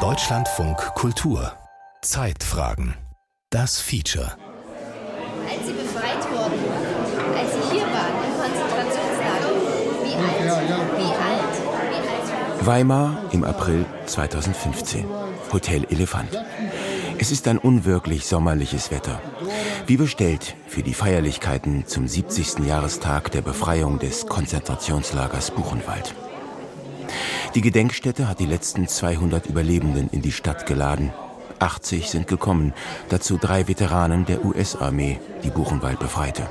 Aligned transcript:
Deutschlandfunk 0.00 0.78
Kultur 0.96 1.52
Zeitfragen 2.02 2.96
Das 3.50 3.80
Feature 3.80 4.32
Als 5.48 5.64
Sie 5.64 5.72
befreit 5.74 6.28
wurden, 6.28 6.58
als 7.38 7.52
Sie 7.52 7.60
hier 7.70 7.86
waren 7.86 8.16
im 8.24 8.34
Konzentrationslager, 8.42 9.50
wie 10.02 10.14
alt, 10.16 10.34
wie 10.98 11.04
alt, 11.04 11.54
wie 11.92 12.02
alt 12.58 12.66
Weimar 12.66 13.22
im 13.30 13.44
April 13.44 13.86
2015. 14.06 15.04
Hotel 15.52 15.86
Elefant. 15.88 16.36
Es 17.18 17.30
ist 17.30 17.46
ein 17.46 17.58
unwirklich 17.58 18.26
sommerliches 18.26 18.90
Wetter. 18.90 19.20
Wie 19.86 19.98
bestellt 19.98 20.56
für 20.66 20.82
die 20.82 20.94
Feierlichkeiten 20.94 21.86
zum 21.86 22.08
70. 22.08 22.58
Jahrestag 22.66 23.30
der 23.30 23.42
Befreiung 23.42 24.00
des 24.00 24.26
Konzentrationslagers 24.26 25.52
Buchenwald. 25.52 26.12
Die 27.54 27.60
Gedenkstätte 27.60 28.28
hat 28.28 28.40
die 28.40 28.46
letzten 28.46 28.88
200 28.88 29.46
Überlebenden 29.46 30.08
in 30.10 30.22
die 30.22 30.32
Stadt 30.32 30.66
geladen. 30.66 31.12
80 31.60 32.10
sind 32.10 32.26
gekommen, 32.26 32.74
dazu 33.10 33.38
drei 33.40 33.68
Veteranen 33.68 34.26
der 34.26 34.44
US-Armee, 34.44 35.20
die 35.44 35.50
Buchenwald 35.50 36.00
befreite. 36.00 36.48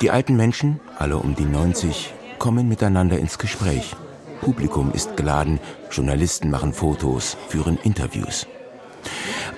Die 0.00 0.10
alten 0.10 0.34
Menschen, 0.34 0.80
alle 0.98 1.16
um 1.18 1.36
die 1.36 1.44
90, 1.44 2.12
kommen 2.40 2.66
miteinander 2.68 3.20
ins 3.20 3.38
Gespräch. 3.38 3.94
Publikum 4.40 4.90
ist 4.92 5.16
geladen, 5.16 5.60
Journalisten 5.92 6.50
machen 6.50 6.72
Fotos, 6.72 7.36
führen 7.48 7.78
Interviews. 7.84 8.48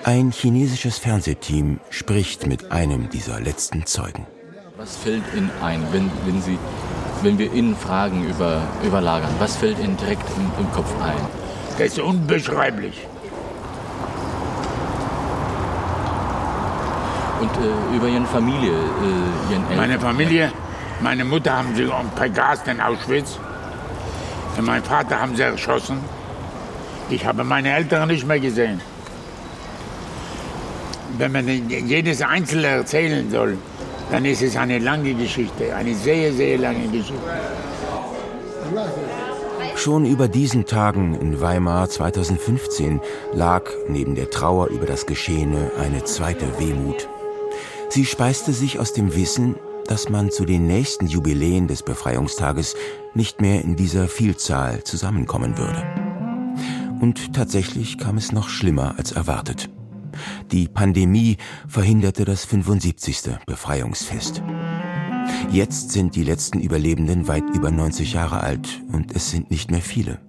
Ein 0.03 0.31
chinesisches 0.31 0.99
Fernsehteam 0.99 1.79
spricht 1.89 2.45
mit 2.45 2.71
einem 2.71 3.09
dieser 3.09 3.39
letzten 3.39 3.87
Zeugen. 3.87 4.27
Was 4.77 4.97
fällt 4.97 5.23
Ihnen 5.35 5.49
ein, 5.63 5.81
wenn, 5.91 6.11
wenn, 6.25 6.41
Sie, 6.43 6.59
wenn 7.25 7.39
wir 7.39 7.51
Ihnen 7.51 7.75
Fragen 7.75 8.23
über, 8.29 8.61
überlagern? 8.83 9.31
Was 9.39 9.57
fällt 9.57 9.79
Ihnen 9.79 9.97
direkt 9.97 10.29
im, 10.37 10.63
im 10.63 10.71
Kopf 10.71 10.93
ein? 11.01 11.17
Das 11.77 11.87
ist 11.87 11.99
unbeschreiblich. 11.99 13.07
Und 17.41 17.49
äh, 17.49 17.95
über 17.97 18.07
Ihre 18.07 18.25
Familie, 18.25 18.71
äh, 18.71 19.51
Ihren 19.51 19.63
Eltern? 19.63 19.77
Meine 19.77 19.99
Familie, 19.99 20.51
meine 21.01 21.25
Mutter 21.25 21.57
haben 21.57 21.75
sie 21.75 21.89
vergast 22.15 22.67
in 22.67 22.79
Auschwitz. 22.79 23.39
Und 24.57 24.65
meinen 24.65 24.83
Vater 24.83 25.19
haben 25.19 25.35
sie 25.35 25.41
erschossen. 25.41 25.97
Ich 27.09 27.25
habe 27.25 27.43
meine 27.43 27.75
Eltern 27.75 28.07
nicht 28.07 28.25
mehr 28.25 28.39
gesehen. 28.39 28.79
Wenn 31.17 31.31
man 31.31 31.47
jedes 31.69 32.21
Einzelne 32.21 32.67
erzählen 32.67 33.29
soll, 33.29 33.57
dann 34.11 34.25
ist 34.25 34.41
es 34.41 34.55
eine 34.55 34.79
lange 34.79 35.13
Geschichte, 35.13 35.75
eine 35.75 35.93
sehr, 35.95 36.33
sehr 36.33 36.57
lange 36.57 36.87
Geschichte. 36.87 37.15
Schon 39.75 40.05
über 40.05 40.27
diesen 40.27 40.65
Tagen 40.65 41.15
in 41.15 41.41
Weimar 41.41 41.89
2015 41.89 43.01
lag 43.33 43.63
neben 43.87 44.15
der 44.15 44.29
Trauer 44.29 44.67
über 44.67 44.85
das 44.85 45.05
Geschehene 45.05 45.71
eine 45.79 46.03
zweite 46.03 46.59
Wehmut. 46.59 47.07
Sie 47.89 48.05
speiste 48.05 48.53
sich 48.53 48.79
aus 48.79 48.93
dem 48.93 49.15
Wissen, 49.15 49.55
dass 49.87 50.09
man 50.09 50.31
zu 50.31 50.45
den 50.45 50.65
nächsten 50.65 51.07
Jubiläen 51.07 51.67
des 51.67 51.83
Befreiungstages 51.83 52.75
nicht 53.13 53.41
mehr 53.41 53.61
in 53.61 53.75
dieser 53.75 54.07
Vielzahl 54.07 54.83
zusammenkommen 54.83 55.57
würde. 55.57 55.83
Und 56.99 57.33
tatsächlich 57.33 57.97
kam 57.97 58.17
es 58.17 58.31
noch 58.31 58.49
schlimmer 58.49 58.95
als 58.97 59.11
erwartet. 59.11 59.69
Die 60.51 60.67
Pandemie 60.67 61.37
verhinderte 61.67 62.25
das 62.25 62.45
75. 62.45 63.37
Befreiungsfest. 63.45 64.41
Jetzt 65.51 65.91
sind 65.91 66.15
die 66.15 66.23
letzten 66.23 66.59
Überlebenden 66.59 67.27
weit 67.27 67.43
über 67.53 67.71
90 67.71 68.13
Jahre 68.13 68.41
alt 68.41 68.81
und 68.91 69.15
es 69.15 69.31
sind 69.31 69.51
nicht 69.51 69.71
mehr 69.71 69.81
viele. 69.81 70.19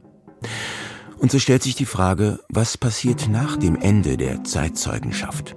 Und 1.19 1.31
so 1.31 1.39
stellt 1.39 1.62
sich 1.62 1.75
die 1.75 1.87
Frage, 1.87 2.41
was 2.48 2.77
passiert 2.77 3.29
nach 3.29 3.57
dem 3.57 3.77
Ende 3.77 4.17
der 4.17 4.45
Zeitzeugenschaft? 4.45 5.57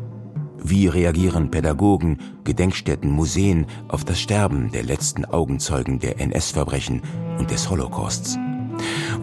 Wie 0.62 0.88
reagieren 0.88 1.52
Pädagogen, 1.52 2.20
Gedenkstätten, 2.44 3.10
Museen 3.10 3.66
auf 3.88 4.04
das 4.04 4.20
Sterben 4.20 4.72
der 4.72 4.84
letzten 4.84 5.26
Augenzeugen 5.26 6.00
der 6.00 6.20
NS-Verbrechen 6.20 7.02
und 7.38 7.52
des 7.52 7.70
Holocausts? 7.70 8.38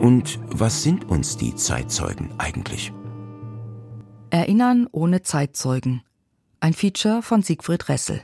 Und 0.00 0.38
was 0.50 0.83
sind 0.83 1.09
uns 1.09 1.37
die 1.37 1.55
Zeitzeugen 1.55 2.31
eigentlich? 2.38 2.93
Erinnern 4.31 4.88
ohne 4.91 5.22
Zeitzeugen. 5.22 6.03
Ein 6.59 6.75
Feature 6.75 7.22
von 7.22 7.42
Siegfried 7.42 7.88
Ressel. 7.88 8.20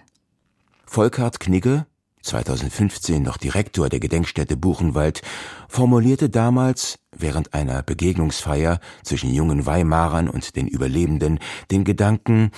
Volkhard 0.85 1.39
Knigge, 1.39 1.87
2015 2.23 3.23
noch 3.23 3.37
Direktor 3.37 3.89
der 3.89 4.01
Gedenkstätte 4.01 4.57
Buchenwald, 4.57 5.23
formulierte 5.69 6.29
damals 6.29 6.99
während 7.17 7.55
einer 7.55 7.83
Begegnungsfeier 7.83 8.81
zwischen 9.05 9.33
jungen 9.33 9.65
Weimarern 9.65 10.29
und 10.29 10.57
den 10.57 10.67
Überlebenden 10.67 11.39
den 11.71 11.85
Gedanken, 11.85 12.51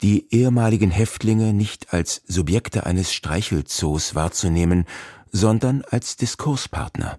die 0.00 0.32
ehemaligen 0.32 0.90
Häftlinge 0.90 1.52
nicht 1.52 1.92
als 1.92 2.22
Subjekte 2.26 2.86
eines 2.86 3.12
Streichelzoos 3.12 4.14
wahrzunehmen, 4.14 4.84
sondern 5.32 5.82
als 5.90 6.16
Diskurspartner, 6.16 7.18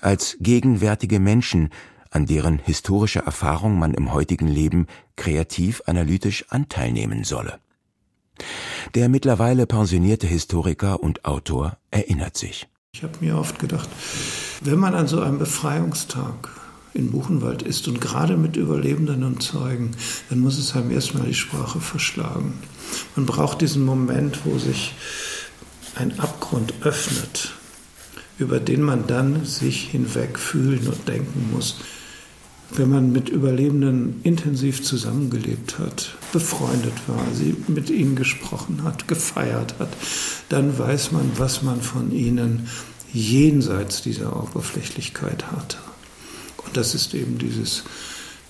als 0.00 0.36
gegenwärtige 0.40 1.18
Menschen, 1.18 1.70
an 2.14 2.26
deren 2.26 2.58
historische 2.58 3.20
Erfahrung 3.20 3.78
man 3.78 3.92
im 3.92 4.12
heutigen 4.12 4.46
Leben 4.46 4.86
kreativ 5.16 5.82
analytisch 5.86 6.46
Anteil 6.48 6.92
nehmen 6.92 7.24
solle. 7.24 7.58
Der 8.94 9.08
mittlerweile 9.08 9.66
pensionierte 9.66 10.26
Historiker 10.26 11.02
und 11.02 11.24
Autor 11.24 11.76
erinnert 11.90 12.36
sich. 12.36 12.68
Ich 12.94 13.02
habe 13.02 13.18
mir 13.20 13.36
oft 13.36 13.58
gedacht, 13.58 13.88
wenn 14.62 14.78
man 14.78 14.94
an 14.94 15.08
so 15.08 15.20
einem 15.20 15.38
Befreiungstag 15.38 16.48
in 16.94 17.10
Buchenwald 17.10 17.62
ist 17.62 17.88
und 17.88 18.00
gerade 18.00 18.36
mit 18.36 18.56
Überlebenden 18.56 19.24
und 19.24 19.42
Zeugen, 19.42 19.96
dann 20.30 20.38
muss 20.38 20.58
es 20.58 20.76
einem 20.76 20.92
erstmal 20.92 21.26
die 21.26 21.34
Sprache 21.34 21.80
verschlagen. 21.80 22.54
Man 23.16 23.26
braucht 23.26 23.60
diesen 23.60 23.84
Moment, 23.84 24.44
wo 24.44 24.58
sich 24.58 24.94
ein 25.96 26.20
Abgrund 26.20 26.74
öffnet, 26.82 27.52
über 28.38 28.60
den 28.60 28.82
man 28.82 29.08
dann 29.08 29.44
sich 29.44 29.88
hinweg 29.88 30.38
fühlen 30.38 30.86
und 30.86 31.08
denken 31.08 31.50
muss. 31.52 31.78
Wenn 32.76 32.90
man 32.90 33.12
mit 33.12 33.28
Überlebenden 33.28 34.20
intensiv 34.24 34.82
zusammengelebt 34.82 35.78
hat, 35.78 36.16
befreundet 36.32 36.94
war, 37.06 37.24
sie 37.32 37.54
mit 37.68 37.88
ihnen 37.88 38.16
gesprochen 38.16 38.82
hat, 38.82 39.06
gefeiert 39.06 39.76
hat, 39.78 39.90
dann 40.48 40.76
weiß 40.76 41.12
man, 41.12 41.30
was 41.36 41.62
man 41.62 41.80
von 41.80 42.10
ihnen 42.10 42.68
jenseits 43.12 44.02
dieser 44.02 44.42
Oberflächlichkeit 44.42 45.52
hatte. 45.52 45.76
Und 46.66 46.76
das 46.76 46.96
ist 46.96 47.14
eben 47.14 47.38
dieses, 47.38 47.84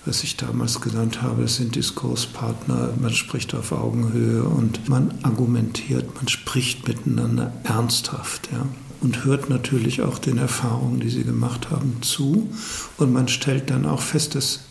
was 0.05 0.23
ich 0.23 0.37
damals 0.37 0.81
genannt 0.81 1.21
habe, 1.21 1.43
es 1.43 1.57
sind 1.57 1.75
Diskurspartner, 1.75 2.93
man 2.99 3.13
spricht 3.13 3.53
auf 3.53 3.71
Augenhöhe 3.71 4.43
und 4.43 4.89
man 4.89 5.19
argumentiert, 5.21 6.15
man 6.15 6.27
spricht 6.29 6.87
miteinander 6.87 7.53
ernsthaft. 7.63 8.49
Ja 8.51 8.65
und 9.05 9.23
hört 9.23 9.51
natürlich 9.51 10.01
auch 10.01 10.17
den 10.17 10.39
Erfahrungen, 10.39 10.99
die 10.99 11.11
sie 11.11 11.23
gemacht 11.23 11.69
haben, 11.69 12.01
zu. 12.01 12.49
Und 12.97 13.13
man 13.13 13.27
stellt 13.27 13.69
dann 13.69 13.85
auch 13.85 14.01
fest, 14.01 14.33
dass 14.33 14.61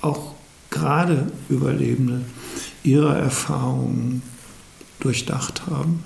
auch 0.00 0.34
gerade 0.70 1.30
Überlebende 1.50 2.22
ihre 2.82 3.14
Erfahrungen 3.14 4.22
durchdacht 5.00 5.66
haben, 5.66 6.02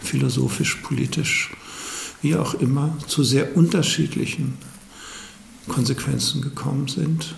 philosophisch, 0.00 0.76
politisch, 0.76 1.50
wie 2.22 2.36
auch 2.36 2.54
immer, 2.54 2.96
zu 3.08 3.24
sehr 3.24 3.56
unterschiedlichen 3.56 4.56
Konsequenzen 5.66 6.40
gekommen 6.40 6.86
sind 6.86 7.34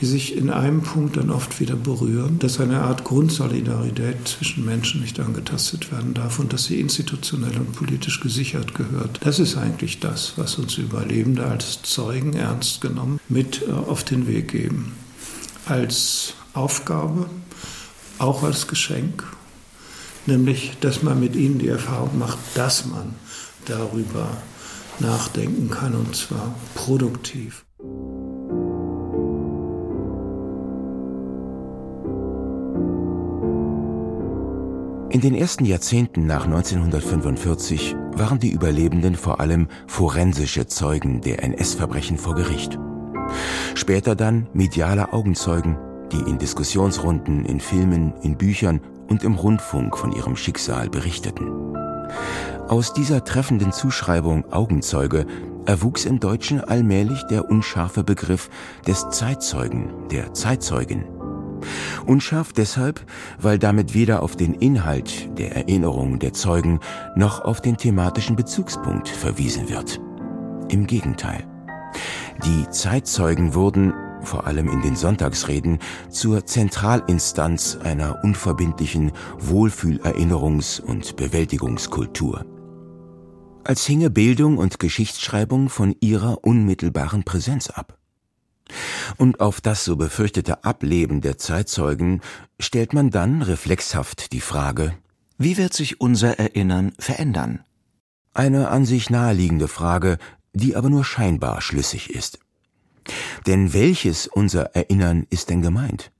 die 0.00 0.06
sich 0.06 0.36
in 0.36 0.50
einem 0.50 0.82
Punkt 0.82 1.16
dann 1.16 1.30
oft 1.30 1.60
wieder 1.60 1.76
berühren, 1.76 2.38
dass 2.38 2.58
eine 2.58 2.80
Art 2.80 3.04
Grundsolidarität 3.04 4.26
zwischen 4.26 4.64
Menschen 4.64 5.02
nicht 5.02 5.20
angetastet 5.20 5.92
werden 5.92 6.14
darf 6.14 6.38
und 6.38 6.52
dass 6.52 6.64
sie 6.64 6.80
institutionell 6.80 7.56
und 7.58 7.72
politisch 7.72 8.20
gesichert 8.20 8.74
gehört. 8.74 9.20
Das 9.22 9.38
ist 9.38 9.56
eigentlich 9.56 10.00
das, 10.00 10.34
was 10.36 10.56
uns 10.56 10.78
Überlebende 10.78 11.44
als 11.44 11.82
Zeugen 11.82 12.32
ernst 12.32 12.80
genommen 12.80 13.20
mit 13.28 13.62
äh, 13.68 13.72
auf 13.72 14.02
den 14.02 14.26
Weg 14.26 14.48
geben. 14.48 14.92
Als 15.66 16.34
Aufgabe, 16.54 17.26
auch 18.18 18.42
als 18.42 18.66
Geschenk, 18.66 19.24
nämlich 20.26 20.72
dass 20.80 21.02
man 21.02 21.20
mit 21.20 21.36
ihnen 21.36 21.58
die 21.58 21.68
Erfahrung 21.68 22.18
macht, 22.18 22.38
dass 22.54 22.86
man 22.86 23.14
darüber 23.66 24.28
nachdenken 24.98 25.70
kann 25.70 25.94
und 25.94 26.16
zwar 26.16 26.54
produktiv. 26.74 27.64
In 35.10 35.20
den 35.20 35.34
ersten 35.34 35.64
Jahrzehnten 35.64 36.26
nach 36.26 36.44
1945 36.44 37.96
waren 38.12 38.38
die 38.38 38.52
Überlebenden 38.52 39.16
vor 39.16 39.40
allem 39.40 39.66
forensische 39.88 40.68
Zeugen 40.68 41.20
der 41.20 41.42
NS-Verbrechen 41.42 42.16
vor 42.16 42.36
Gericht. 42.36 42.78
Später 43.74 44.14
dann 44.14 44.48
mediale 44.52 45.12
Augenzeugen, 45.12 45.76
die 46.12 46.30
in 46.30 46.38
Diskussionsrunden, 46.38 47.44
in 47.44 47.58
Filmen, 47.58 48.14
in 48.22 48.38
Büchern 48.38 48.80
und 49.08 49.24
im 49.24 49.34
Rundfunk 49.34 49.98
von 49.98 50.12
ihrem 50.12 50.36
Schicksal 50.36 50.88
berichteten. 50.88 51.76
Aus 52.68 52.92
dieser 52.92 53.24
treffenden 53.24 53.72
Zuschreibung 53.72 54.52
Augenzeuge 54.52 55.26
erwuchs 55.66 56.04
im 56.04 56.20
Deutschen 56.20 56.60
allmählich 56.60 57.24
der 57.24 57.50
unscharfe 57.50 58.04
Begriff 58.04 58.48
des 58.86 59.10
Zeitzeugen, 59.10 59.92
der 60.12 60.34
Zeitzeugin. 60.34 61.19
Unscharf 62.06 62.52
deshalb, 62.52 63.04
weil 63.38 63.58
damit 63.58 63.94
weder 63.94 64.22
auf 64.22 64.36
den 64.36 64.54
Inhalt 64.54 65.38
der 65.38 65.54
Erinnerung 65.56 66.18
der 66.18 66.32
Zeugen 66.32 66.80
noch 67.16 67.40
auf 67.44 67.60
den 67.60 67.76
thematischen 67.76 68.36
Bezugspunkt 68.36 69.08
verwiesen 69.08 69.68
wird. 69.68 70.00
Im 70.68 70.86
Gegenteil. 70.86 71.46
Die 72.44 72.68
Zeitzeugen 72.70 73.54
wurden, 73.54 73.92
vor 74.22 74.46
allem 74.46 74.68
in 74.68 74.82
den 74.82 74.96
Sonntagsreden, 74.96 75.78
zur 76.08 76.46
Zentralinstanz 76.46 77.78
einer 77.82 78.22
unverbindlichen 78.22 79.12
Wohlfühlerinnerungs- 79.38 80.80
und 80.80 81.16
Bewältigungskultur. 81.16 82.44
Als 83.64 83.84
hinge 83.84 84.10
Bildung 84.10 84.56
und 84.56 84.78
Geschichtsschreibung 84.78 85.68
von 85.68 85.94
ihrer 86.00 86.44
unmittelbaren 86.44 87.24
Präsenz 87.24 87.68
ab. 87.68 87.99
Und 89.16 89.40
auf 89.40 89.60
das 89.60 89.84
so 89.84 89.96
befürchtete 89.96 90.64
Ableben 90.64 91.20
der 91.20 91.38
Zeitzeugen 91.38 92.20
stellt 92.58 92.92
man 92.92 93.10
dann 93.10 93.42
reflexhaft 93.42 94.32
die 94.32 94.40
Frage, 94.40 94.94
wie 95.38 95.56
wird 95.56 95.72
sich 95.72 96.00
unser 96.00 96.38
Erinnern 96.38 96.92
verändern? 96.98 97.64
Eine 98.34 98.68
an 98.68 98.84
sich 98.84 99.08
naheliegende 99.08 99.68
Frage, 99.68 100.18
die 100.52 100.76
aber 100.76 100.90
nur 100.90 101.04
scheinbar 101.04 101.60
schlüssig 101.62 102.10
ist. 102.10 102.38
Denn 103.46 103.72
welches 103.72 104.26
unser 104.26 104.74
Erinnern 104.76 105.26
ist 105.30 105.50
denn 105.50 105.62
gemeint? 105.62 106.12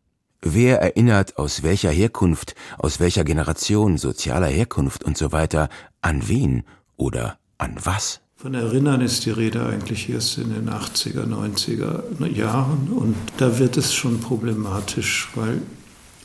Wer 0.42 0.80
erinnert 0.80 1.36
aus 1.36 1.62
welcher 1.62 1.90
Herkunft, 1.90 2.54
aus 2.78 2.98
welcher 2.98 3.24
Generation, 3.24 3.98
sozialer 3.98 4.46
Herkunft 4.46 5.04
und 5.04 5.18
so 5.18 5.32
weiter, 5.32 5.68
an 6.00 6.26
wen 6.28 6.64
oder 6.96 7.38
an 7.58 7.76
was? 7.82 8.22
Von 8.40 8.54
Erinnern 8.54 9.02
ist 9.02 9.26
die 9.26 9.30
Rede 9.32 9.66
eigentlich 9.66 10.08
erst 10.08 10.38
in 10.38 10.54
den 10.54 10.70
80er, 10.70 11.26
90er 11.26 12.26
Jahren 12.26 12.88
und 12.88 13.14
da 13.36 13.58
wird 13.58 13.76
es 13.76 13.92
schon 13.92 14.18
problematisch, 14.18 15.28
weil 15.34 15.60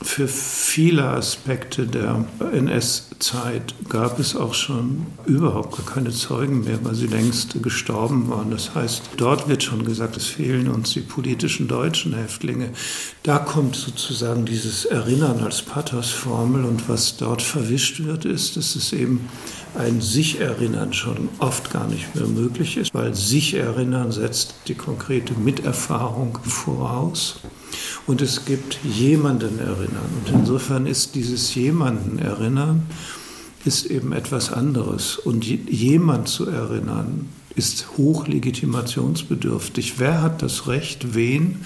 für 0.02 0.30
viele 0.30 1.10
Aspekte 1.10 1.86
der 1.88 2.24
NS-Zeit 2.54 3.76
gab 3.90 4.18
es 4.18 4.34
auch 4.34 4.54
schon 4.54 5.08
überhaupt 5.26 5.76
gar 5.76 5.94
keine 5.94 6.12
Zeugen 6.12 6.64
mehr, 6.64 6.80
weil 6.84 6.96
sie 6.96 7.08
längst 7.08 7.62
gestorben 7.62 8.30
waren. 8.30 8.50
Das 8.50 8.76
heißt, 8.76 9.10
dort 9.18 9.50
wird 9.50 9.64
schon 9.64 9.84
gesagt, 9.84 10.16
es 10.16 10.28
fehlen 10.28 10.70
uns 10.70 10.94
die 10.94 11.02
politischen 11.02 11.68
deutschen 11.68 12.14
Häftlinge. 12.14 12.70
Da 13.24 13.40
kommt 13.40 13.76
sozusagen 13.76 14.46
dieses 14.46 14.86
Erinnern 14.86 15.42
als 15.42 15.62
Pathos-Formel 15.62 16.64
und 16.64 16.88
was 16.88 17.18
dort 17.18 17.42
verwischt 17.42 18.06
wird, 18.06 18.24
ist, 18.24 18.56
dass 18.56 18.76
es 18.78 18.94
eben 18.94 19.28
ein 19.78 20.02
Sich-Erinnern 20.02 20.94
schon 20.94 21.30
oft 21.40 21.72
gar 21.72 21.88
nicht 21.88 22.16
mehr 22.16 22.28
möglich 22.28 22.78
ist, 22.78 22.94
weil 22.94 23.14
Sich-Erinnern 23.14 24.12
setzt 24.12 24.56
die 24.68 24.76
konkrete 24.76 25.34
Miterfahrung 25.34 26.40
voraus 26.44 27.40
und 28.08 28.22
es 28.22 28.46
gibt 28.46 28.80
jemanden 28.84 29.60
erinnern. 29.60 30.10
Und 30.26 30.34
insofern 30.34 30.86
ist 30.86 31.16
dieses 31.16 31.54
jemanden 31.56 32.20
erinnern 32.20 32.84
ist 33.66 33.86
eben 33.88 34.14
etwas 34.14 34.54
anderes. 34.54 35.18
Und 35.18 35.44
jemand 35.44 36.28
zu 36.28 36.48
erinnern 36.48 37.30
ist 37.56 37.98
hochlegitimationsbedürftig. 37.98 39.96
Wer 39.98 40.22
hat 40.22 40.42
das 40.42 40.68
Recht, 40.68 41.16
wen, 41.16 41.66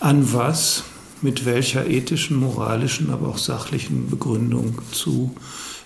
an 0.00 0.32
was, 0.32 0.84
mit 1.22 1.46
welcher 1.46 1.86
ethischen, 1.86 2.36
moralischen, 2.36 3.10
aber 3.10 3.28
auch 3.28 3.38
sachlichen 3.38 4.10
Begründung 4.10 4.78
zu 4.92 5.34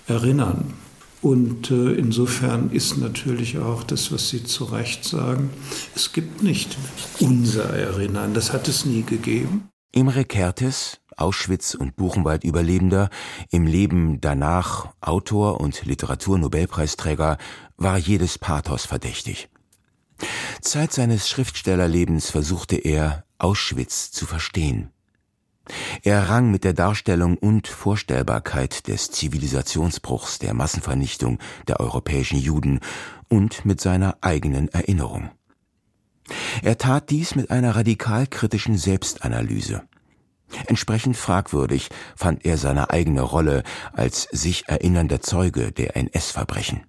erinnern? 0.06 0.74
Und 1.20 1.70
äh, 1.70 1.92
insofern 1.94 2.70
ist 2.70 2.98
natürlich 2.98 3.58
auch 3.58 3.82
das, 3.82 4.12
was 4.12 4.28
Sie 4.28 4.44
zu 4.44 4.64
Recht 4.64 5.04
sagen, 5.04 5.50
es 5.94 6.12
gibt 6.12 6.42
nicht 6.42 6.76
unser 7.18 7.70
Erinnern, 7.70 8.34
das 8.34 8.52
hat 8.52 8.68
es 8.68 8.84
nie 8.84 9.02
gegeben. 9.02 9.68
Imre 9.90 10.22
Kertész, 10.22 10.98
Auschwitz- 11.16 11.74
und 11.74 11.96
Buchenwald-Überlebender, 11.96 13.10
im 13.50 13.66
Leben 13.66 14.20
danach 14.20 14.90
Autor 15.00 15.60
und 15.60 15.84
Literaturnobelpreisträger, 15.84 17.38
war 17.76 17.98
jedes 17.98 18.38
Pathos 18.38 18.86
verdächtig. 18.86 19.48
Zeit 20.60 20.92
seines 20.92 21.28
Schriftstellerlebens 21.28 22.30
versuchte 22.30 22.76
er, 22.76 23.24
Auschwitz 23.38 24.10
zu 24.10 24.26
verstehen. 24.26 24.90
Er 26.02 26.28
rang 26.28 26.50
mit 26.50 26.64
der 26.64 26.72
Darstellung 26.72 27.36
und 27.36 27.68
Vorstellbarkeit 27.68 28.88
des 28.88 29.10
Zivilisationsbruchs, 29.10 30.38
der 30.38 30.54
Massenvernichtung 30.54 31.38
der 31.66 31.80
europäischen 31.80 32.38
Juden 32.38 32.80
und 33.28 33.64
mit 33.64 33.80
seiner 33.80 34.16
eigenen 34.20 34.68
Erinnerung. 34.68 35.30
Er 36.62 36.78
tat 36.78 37.10
dies 37.10 37.34
mit 37.34 37.50
einer 37.50 37.76
radikal 37.76 38.26
kritischen 38.26 38.76
Selbstanalyse. 38.76 39.82
Entsprechend 40.66 41.16
fragwürdig 41.16 41.90
fand 42.16 42.44
er 42.44 42.56
seine 42.56 42.90
eigene 42.90 43.22
Rolle 43.22 43.62
als 43.92 44.28
sich 44.32 44.68
erinnernder 44.68 45.20
Zeuge 45.20 45.72
der 45.72 45.96
NS-Verbrechen. 45.96 46.82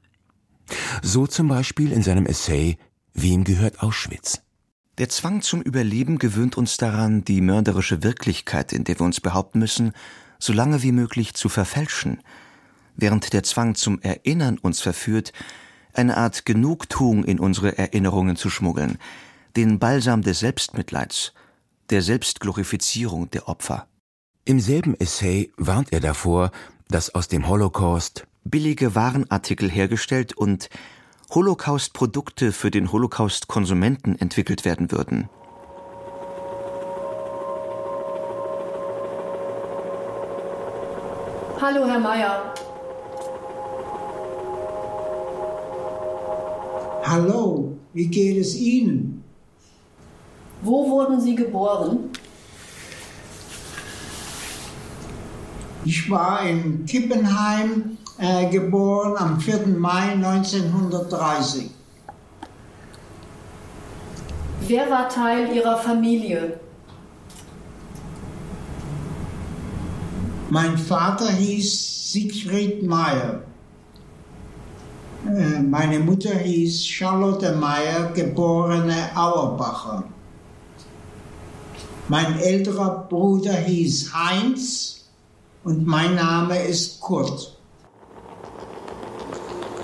So 1.02 1.28
zum 1.28 1.48
Beispiel 1.48 1.92
in 1.92 2.04
seinem 2.04 2.26
Essay 2.26 2.78
Wem 3.14 3.44
gehört 3.44 3.82
Auschwitz? 3.82 4.42
Der 5.00 5.08
Zwang 5.08 5.42
zum 5.42 5.62
Überleben 5.62 6.18
gewöhnt 6.18 6.58
uns 6.58 6.76
daran, 6.76 7.24
die 7.24 7.40
mörderische 7.40 8.04
Wirklichkeit, 8.04 8.74
in 8.74 8.84
der 8.84 9.00
wir 9.00 9.06
uns 9.06 9.22
behaupten 9.22 9.58
müssen, 9.58 9.94
so 10.40 10.52
lange 10.52 10.84
wie 10.84 10.92
möglich 10.92 11.34
zu 11.36 11.48
verfälschen, 11.48 12.22
während 12.98 13.32
der 13.32 13.44
Zwang 13.44 13.76
zum 13.76 14.02
Erinnern 14.02 14.58
uns 14.58 14.82
verführt, 14.82 15.32
eine 15.94 16.18
Art 16.18 16.46
Genugtuung 16.46 17.24
in 17.24 17.40
unsere 17.40 17.78
Erinnerungen 17.78 18.36
zu 18.36 18.50
schmuggeln, 18.50 18.98
den 19.56 19.80
Balsam 19.80 20.22
des 20.22 20.40
Selbstmitleids, 20.40 21.34
der 21.92 22.02
Selbstglorifizierung 22.02 23.32
der 23.32 23.48
Opfer. 23.48 23.88
Im 24.44 24.60
selben 24.60 25.00
Essay 25.00 25.50
warnt 25.56 25.94
er 25.94 26.02
davor, 26.02 26.52
dass 26.90 27.16
aus 27.16 27.30
dem 27.30 27.48
Holocaust 27.48 28.28
billige 28.44 28.96
Warenartikel 28.96 29.72
hergestellt 29.72 30.34
und 30.34 30.70
Holocaust-Produkte 31.32 32.52
für 32.52 32.72
den 32.72 32.92
Holocaust-Konsumenten 32.92 34.16
entwickelt 34.16 34.66
werden 34.66 34.92
würden. 34.92 35.30
Hallo, 41.62 41.86
Herr 41.86 42.00
Mayer. 42.00 42.52
Hallo, 47.04 47.78
wie 47.94 48.08
geht 48.08 48.38
es 48.38 48.56
Ihnen? 48.56 49.24
Wo 50.64 50.90
wurden 50.90 51.22
Sie 51.22 51.36
geboren? 51.36 52.10
Ich 55.86 56.10
war 56.10 56.42
in 56.42 56.88
Kippenheim 56.88 57.99
äh, 58.20 58.50
geboren 58.50 59.16
am 59.18 59.40
4. 59.40 59.68
Mai 59.68 60.12
1930. 60.14 61.72
Wer 64.68 64.90
war 64.90 65.10
Teil 65.10 65.56
Ihrer 65.56 65.78
Familie? 65.78 66.60
Mein 70.50 70.78
Vater 70.78 71.32
hieß 71.32 72.12
Siegfried 72.12 72.84
Meyer. 72.84 73.42
Äh, 75.26 75.60
meine 75.60 76.00
Mutter 76.00 76.34
hieß 76.34 76.86
Charlotte 76.86 77.56
Meyer, 77.56 78.12
geborene 78.14 79.10
Auerbacher. 79.16 80.04
Mein 82.08 82.40
älterer 82.40 83.08
Bruder 83.08 83.54
hieß 83.54 84.12
Heinz 84.14 85.06
und 85.64 85.86
mein 85.86 86.16
Name 86.16 86.58
ist 86.64 87.00
Kurt. 87.00 87.59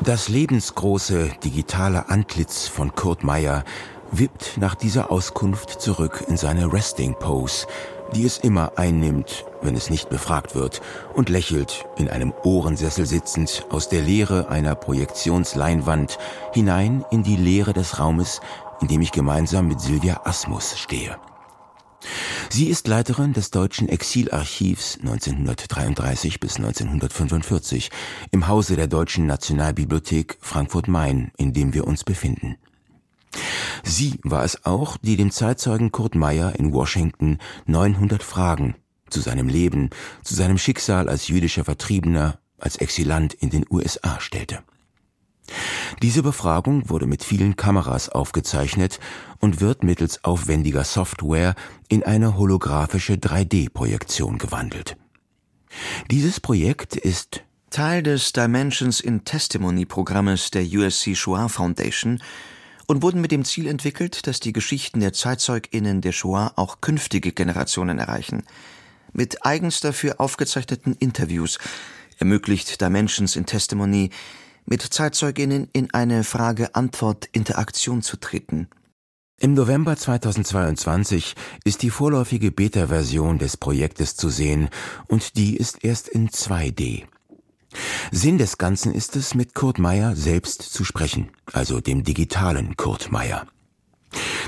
Das 0.05 0.29
lebensgroße 0.29 1.31
digitale 1.43 2.09
Antlitz 2.09 2.67
von 2.67 2.93
Kurt 2.93 3.24
Meyer 3.24 3.63
wippt 4.12 4.55
nach 4.57 4.75
dieser 4.75 5.12
Auskunft 5.12 5.81
zurück 5.81 6.25
in 6.27 6.38
seine 6.38 6.71
Resting 6.71 7.15
Pose, 7.15 7.65
die 8.13 8.24
es 8.24 8.38
immer 8.38 8.74
einnimmt, 8.75 9.45
wenn 9.63 9.75
es 9.75 9.89
nicht 9.89 10.09
befragt 10.09 10.53
wird, 10.53 10.83
und 11.15 11.29
lächelt, 11.29 11.85
in 11.97 12.07
einem 12.07 12.35
Ohrensessel 12.43 13.07
sitzend, 13.07 13.65
aus 13.71 13.89
der 13.89 14.03
Leere 14.03 14.50
einer 14.50 14.75
Projektionsleinwand 14.75 16.19
hinein 16.53 17.03
in 17.09 17.24
die 17.24 17.35
Leere 17.35 17.74
des 17.74 17.97
Raumes, 17.97 18.41
in 18.81 18.88
dem 18.88 19.01
ich 19.01 19.12
gemeinsam 19.12 19.67
mit 19.67 19.81
Silvia 19.81 20.21
Asmus 20.24 20.77
stehe. 20.77 21.17
Sie 22.50 22.67
ist 22.67 22.88
Leiterin 22.88 23.33
des 23.33 23.51
Deutschen 23.51 23.89
Exilarchivs 23.89 24.97
1933 25.00 26.39
bis 26.39 26.57
1945 26.57 27.89
im 28.31 28.47
Hause 28.47 28.75
der 28.75 28.88
Deutschen 28.88 29.25
Nationalbibliothek 29.25 30.38
Frankfurt-Main, 30.41 31.31
in 31.38 31.53
dem 31.53 31.74
wir 31.74 31.88
uns 31.88 32.03
befinden. 32.03 32.57
Sie 33.83 34.19
war 34.24 34.43
es 34.43 34.65
auch, 34.65 34.97
die 34.97 35.17
dem 35.17 35.31
Zeitzeugen 35.31 35.91
Kurt 35.91 36.15
Meyer 36.15 36.55
in 36.57 36.74
Washington 36.74 37.39
900 37.65 38.24
Fragen 38.24 38.75
zu 39.09 39.21
seinem 39.21 39.47
Leben, 39.47 39.89
zu 40.24 40.35
seinem 40.35 40.57
Schicksal 40.57 41.09
als 41.09 41.27
jüdischer 41.27 41.65
Vertriebener, 41.65 42.39
als 42.57 42.77
Exilant 42.77 43.33
in 43.33 43.50
den 43.50 43.65
USA 43.69 44.19
stellte. 44.19 44.63
Diese 46.01 46.23
Befragung 46.23 46.89
wurde 46.89 47.05
mit 47.05 47.23
vielen 47.23 47.55
Kameras 47.55 48.09
aufgezeichnet 48.09 48.99
und 49.39 49.61
wird 49.61 49.83
mittels 49.83 50.23
aufwendiger 50.23 50.83
Software 50.83 51.55
in 51.87 52.03
eine 52.03 52.37
holographische 52.37 53.13
3D-Projektion 53.13 54.37
gewandelt. 54.37 54.97
Dieses 56.09 56.39
Projekt 56.39 56.95
ist 56.95 57.43
Teil 57.69 58.03
des 58.03 58.33
Dimensions 58.33 59.01
in 59.01 59.25
Testimony 59.25 59.85
Programmes 59.85 60.51
der 60.51 60.63
USC 60.63 61.15
Shoah 61.15 61.49
Foundation 61.49 62.21
und 62.87 63.01
wurden 63.01 63.21
mit 63.21 63.31
dem 63.31 63.43
Ziel 63.43 63.67
entwickelt, 63.67 64.27
dass 64.27 64.39
die 64.39 64.53
Geschichten 64.53 64.99
der 64.99 65.13
ZeitzeugInnen 65.13 66.01
der 66.01 66.11
Shoah 66.11 66.53
auch 66.55 66.81
künftige 66.81 67.31
Generationen 67.31 67.99
erreichen. 67.99 68.43
Mit 69.11 69.45
eigens 69.45 69.79
dafür 69.79 70.19
aufgezeichneten 70.19 70.95
Interviews 70.99 71.57
ermöglicht 72.19 72.79
Dimensions 72.79 73.35
in 73.35 73.45
Testimony 73.45 74.11
mit 74.65 74.81
ZeitzeugInnen 74.81 75.69
in 75.74 75.93
eine 75.93 76.24
Frage-Antwort-Interaktion 76.24 78.01
zu 78.01 78.17
treten. 78.17 78.67
Im 79.38 79.53
November 79.53 79.98
2022 79.98 81.36
ist 81.65 81.81
die 81.81 81.89
vorläufige 81.89 82.51
Beta-Version 82.51 83.38
des 83.38 83.57
Projektes 83.57 84.15
zu 84.15 84.29
sehen 84.29 84.69
und 85.07 85.36
die 85.38 85.57
ist 85.57 85.84
erst 85.84 86.07
in 86.07 86.29
2D. 86.29 87.03
Sinn 88.12 88.38
des 88.38 88.57
Ganzen 88.57 88.93
ist 88.93 89.15
es, 89.17 89.36
mit 89.36 89.53
Kurt 89.53 89.79
Meyer 89.79 90.15
selbst 90.15 90.62
zu 90.62 90.86
sprechen, 90.86 91.31
also 91.51 91.81
dem 91.81 92.03
digitalen 92.03 92.77
Kurt 92.77 93.12
Meyer. 93.12 93.45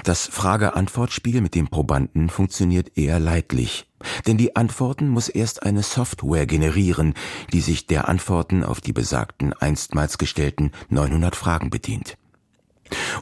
Das 0.07 0.25
Frage-Antwort-Spiel 0.25 1.41
mit 1.41 1.53
dem 1.53 1.67
Probanden 1.67 2.29
funktioniert 2.29 2.97
eher 2.97 3.19
leidlich, 3.19 3.87
denn 4.25 4.37
die 4.37 4.55
Antworten 4.55 5.09
muss 5.09 5.27
erst 5.27 5.63
eine 5.63 5.83
Software 5.83 6.45
generieren, 6.45 7.13
die 7.51 7.59
sich 7.59 7.87
der 7.87 8.07
Antworten 8.07 8.63
auf 8.63 8.79
die 8.79 8.93
besagten 8.93 9.51
einstmals 9.51 10.17
gestellten 10.17 10.71
900 10.87 11.35
Fragen 11.35 11.69
bedient. 11.69 12.17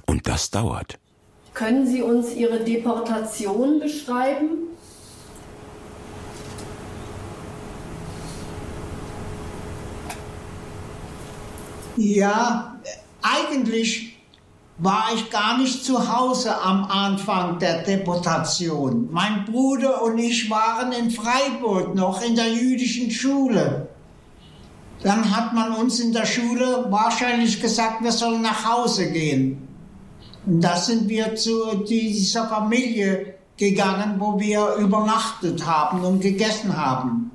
Und 0.06 0.28
das 0.28 0.52
dauert. 0.52 1.00
Können 1.56 1.88
Sie 1.88 2.04
uns 2.04 2.36
Ihre 2.36 2.64
Deportation 2.64 3.80
beschreiben? 3.80 4.50
Ja, 11.98 12.80
eigentlich 13.24 14.15
war 14.78 15.06
ich 15.14 15.30
gar 15.30 15.58
nicht 15.58 15.86
zu 15.86 16.14
Hause 16.14 16.62
am 16.62 16.84
Anfang 16.86 17.60
der 17.60 17.84
Deportation. 17.84 19.08
Mein 19.12 19.46
Bruder 19.46 20.04
und 20.04 20.18
ich 20.18 20.50
waren 20.50 20.92
in 20.92 21.12
Freiburg 21.12 21.96
noch 21.96 22.22
in 22.22 22.36
der 22.36 22.52
jüdischen 22.52 23.10
Schule. 23.10 23.88
Dann 25.02 25.36
hat 25.36 25.54
man 25.54 25.74
uns 25.74 26.00
in 26.00 26.12
der 26.12 26.26
Schule 26.26 26.88
wahrscheinlich 26.90 27.62
gesagt, 27.62 28.04
wir 28.04 28.12
sollen 28.12 28.42
nach 28.42 28.66
Hause 28.66 29.12
gehen. 29.12 29.66
Und 30.46 30.62
da 30.62 30.76
sind 30.76 31.08
wir 31.08 31.36
zu 31.36 31.84
dieser 31.88 32.48
Familie 32.48 33.36
gegangen, 33.58 34.16
wo 34.20 34.40
wir 34.40 34.76
übernachtet 34.76 35.66
haben 35.66 36.04
und 36.04 36.20
gegessen 36.20 36.76
haben. 36.76 37.32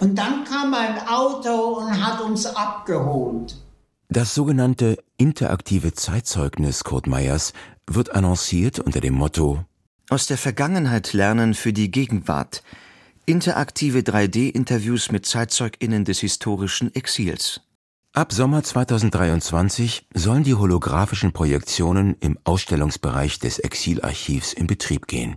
Und 0.00 0.16
dann 0.18 0.44
kam 0.44 0.74
ein 0.74 1.06
Auto 1.06 1.78
und 1.78 2.04
hat 2.04 2.20
uns 2.20 2.46
abgeholt. 2.46 3.61
Das 4.14 4.34
sogenannte 4.34 4.98
interaktive 5.16 5.94
Zeitzeugnis 5.94 6.84
Kurt 6.84 7.06
Meyers 7.06 7.54
wird 7.86 8.14
annonciert 8.14 8.78
unter 8.78 9.00
dem 9.00 9.14
Motto 9.14 9.64
Aus 10.10 10.26
der 10.26 10.36
Vergangenheit 10.36 11.14
lernen 11.14 11.54
für 11.54 11.72
die 11.72 11.90
Gegenwart. 11.90 12.62
Interaktive 13.24 14.00
3D-Interviews 14.00 15.10
mit 15.12 15.24
ZeitzeugInnen 15.24 16.04
des 16.04 16.20
historischen 16.20 16.94
Exils. 16.94 17.62
Ab 18.12 18.34
Sommer 18.34 18.62
2023 18.62 20.06
sollen 20.12 20.44
die 20.44 20.56
holographischen 20.56 21.32
Projektionen 21.32 22.18
im 22.20 22.38
Ausstellungsbereich 22.44 23.38
des 23.38 23.60
Exilarchivs 23.60 24.52
in 24.52 24.66
Betrieb 24.66 25.06
gehen. 25.06 25.36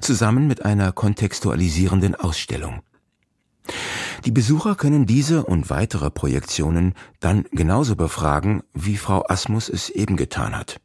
Zusammen 0.00 0.46
mit 0.46 0.64
einer 0.64 0.92
kontextualisierenden 0.92 2.14
Ausstellung. 2.14 2.80
Die 4.24 4.32
Besucher 4.32 4.74
können 4.74 5.06
diese 5.06 5.44
und 5.44 5.70
weitere 5.70 6.10
Projektionen 6.10 6.94
dann 7.20 7.44
genauso 7.52 7.96
befragen, 7.96 8.62
wie 8.74 8.96
Frau 8.96 9.24
Asmus 9.28 9.68
es 9.68 9.88
eben 9.88 10.16
getan 10.16 10.56
hat, 10.56 10.80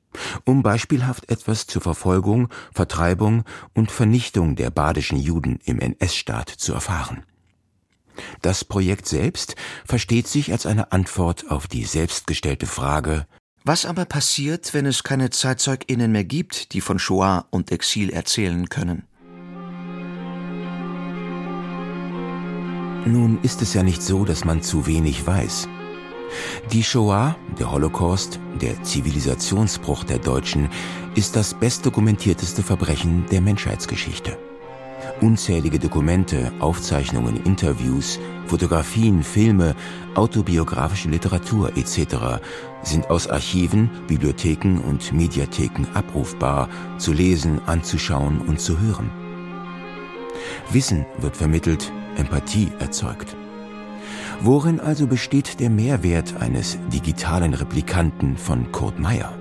um 0.45 0.63
beispielhaft 0.63 1.29
etwas 1.29 1.67
zur 1.67 1.81
Verfolgung, 1.81 2.47
Vertreibung 2.73 3.43
und 3.73 3.91
Vernichtung 3.91 4.55
der 4.55 4.71
badischen 4.71 5.17
Juden 5.17 5.59
im 5.65 5.79
NS-Staat 5.79 6.49
zu 6.49 6.73
erfahren. 6.73 7.23
Das 8.41 8.63
Projekt 8.63 9.07
selbst 9.07 9.55
versteht 9.83 10.27
sich 10.27 10.53
als 10.53 10.65
eine 10.65 10.93
Antwort 10.93 11.51
auf 11.51 11.67
die 11.67 11.83
selbstgestellte 11.83 12.65
Frage 12.65 13.27
Was 13.65 13.85
aber 13.85 14.05
passiert, 14.05 14.73
wenn 14.73 14.85
es 14.85 15.03
keine 15.03 15.29
ZeitzeugInnen 15.31 16.11
mehr 16.11 16.23
gibt, 16.23 16.71
die 16.71 16.79
von 16.79 16.99
Shoah 16.99 17.47
und 17.49 17.71
Exil 17.73 18.11
erzählen 18.11 18.69
können? 18.69 19.03
Nun 23.05 23.37
ist 23.43 23.61
es 23.61 23.75
ja 23.75 23.83
nicht 23.83 24.01
so, 24.01 24.25
dass 24.25 24.45
man 24.45 24.63
zu 24.63 24.87
wenig 24.87 25.25
weiß. 25.27 25.69
Die 26.71 26.83
Shoah, 26.83 27.35
der 27.59 27.71
Holocaust, 27.71 28.39
der 28.59 28.81
Zivilisationsbruch 28.81 30.03
der 30.03 30.17
Deutschen, 30.17 30.69
ist 31.13 31.35
das 31.35 31.53
bestdokumentierteste 31.53 32.63
Verbrechen 32.63 33.25
der 33.31 33.41
Menschheitsgeschichte. 33.41 34.37
Unzählige 35.21 35.77
Dokumente, 35.77 36.51
Aufzeichnungen, 36.59 37.43
Interviews, 37.43 38.19
Fotografien, 38.47 39.21
Filme, 39.21 39.75
autobiografische 40.15 41.09
Literatur 41.09 41.77
etc. 41.77 42.41
sind 42.81 43.09
aus 43.11 43.27
Archiven, 43.27 43.89
Bibliotheken 44.07 44.79
und 44.79 45.13
Mediatheken 45.13 45.85
abrufbar, 45.93 46.69
zu 46.97 47.13
lesen, 47.13 47.61
anzuschauen 47.67 48.41
und 48.41 48.59
zu 48.59 48.79
hören. 48.79 49.11
Wissen 50.71 51.05
wird 51.19 51.37
vermittelt, 51.37 51.91
Empathie 52.17 52.71
erzeugt. 52.79 53.35
Worin 54.41 54.79
also 54.79 55.05
besteht 55.07 55.59
der 55.59 55.69
Mehrwert 55.69 56.35
eines 56.39 56.77
digitalen 56.93 57.53
Replikanten 57.53 58.37
von 58.37 58.71
Kurt 58.71 58.97
Meyer? 58.99 59.37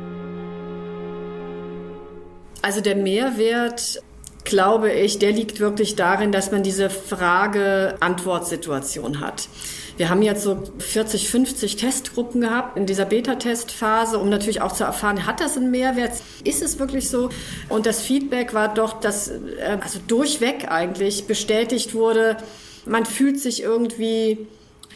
Also 2.63 2.81
der 2.81 2.97
Mehrwert, 2.97 4.03
glaube 4.45 4.91
ich, 4.93 5.19
der 5.19 5.33
liegt 5.33 5.61
wirklich 5.61 5.97
darin, 5.97 6.33
dass 6.33 6.51
man 6.53 6.63
diese 6.63 6.89
Frage-Antwort-Situation 6.89 9.21
hat. 9.21 9.49
Wir 9.97 10.11
haben 10.11 10.23
jetzt 10.23 10.43
so 10.43 10.61
40, 10.79 11.29
50 11.29 11.77
Testgruppen 11.77 12.41
gehabt 12.41 12.77
in 12.77 12.87
dieser 12.87 13.05
Beta-Testphase, 13.05 14.19
um 14.19 14.29
natürlich 14.29 14.61
auch 14.61 14.73
zu 14.73 14.83
erfahren, 14.85 15.25
hat 15.25 15.41
das 15.41 15.57
einen 15.57 15.71
Mehrwert? 15.71 16.15
Ist 16.43 16.63
es 16.63 16.81
wirklich 16.81 17.11
so? 17.11 17.29
Und 17.69 17.87
das 17.87 18.01
Feedback 18.01 18.55
war 18.55 18.75
doch, 18.75 18.99
dass 18.99 19.29
äh, 19.29 19.79
also 19.81 20.01
durchweg 20.09 20.69
eigentlich 20.69 21.27
bestätigt 21.27 21.95
wurde, 21.95 22.39
man 22.87 23.07
fühlt 23.07 23.41
sich 23.41 23.63
irgendwie 23.63 24.47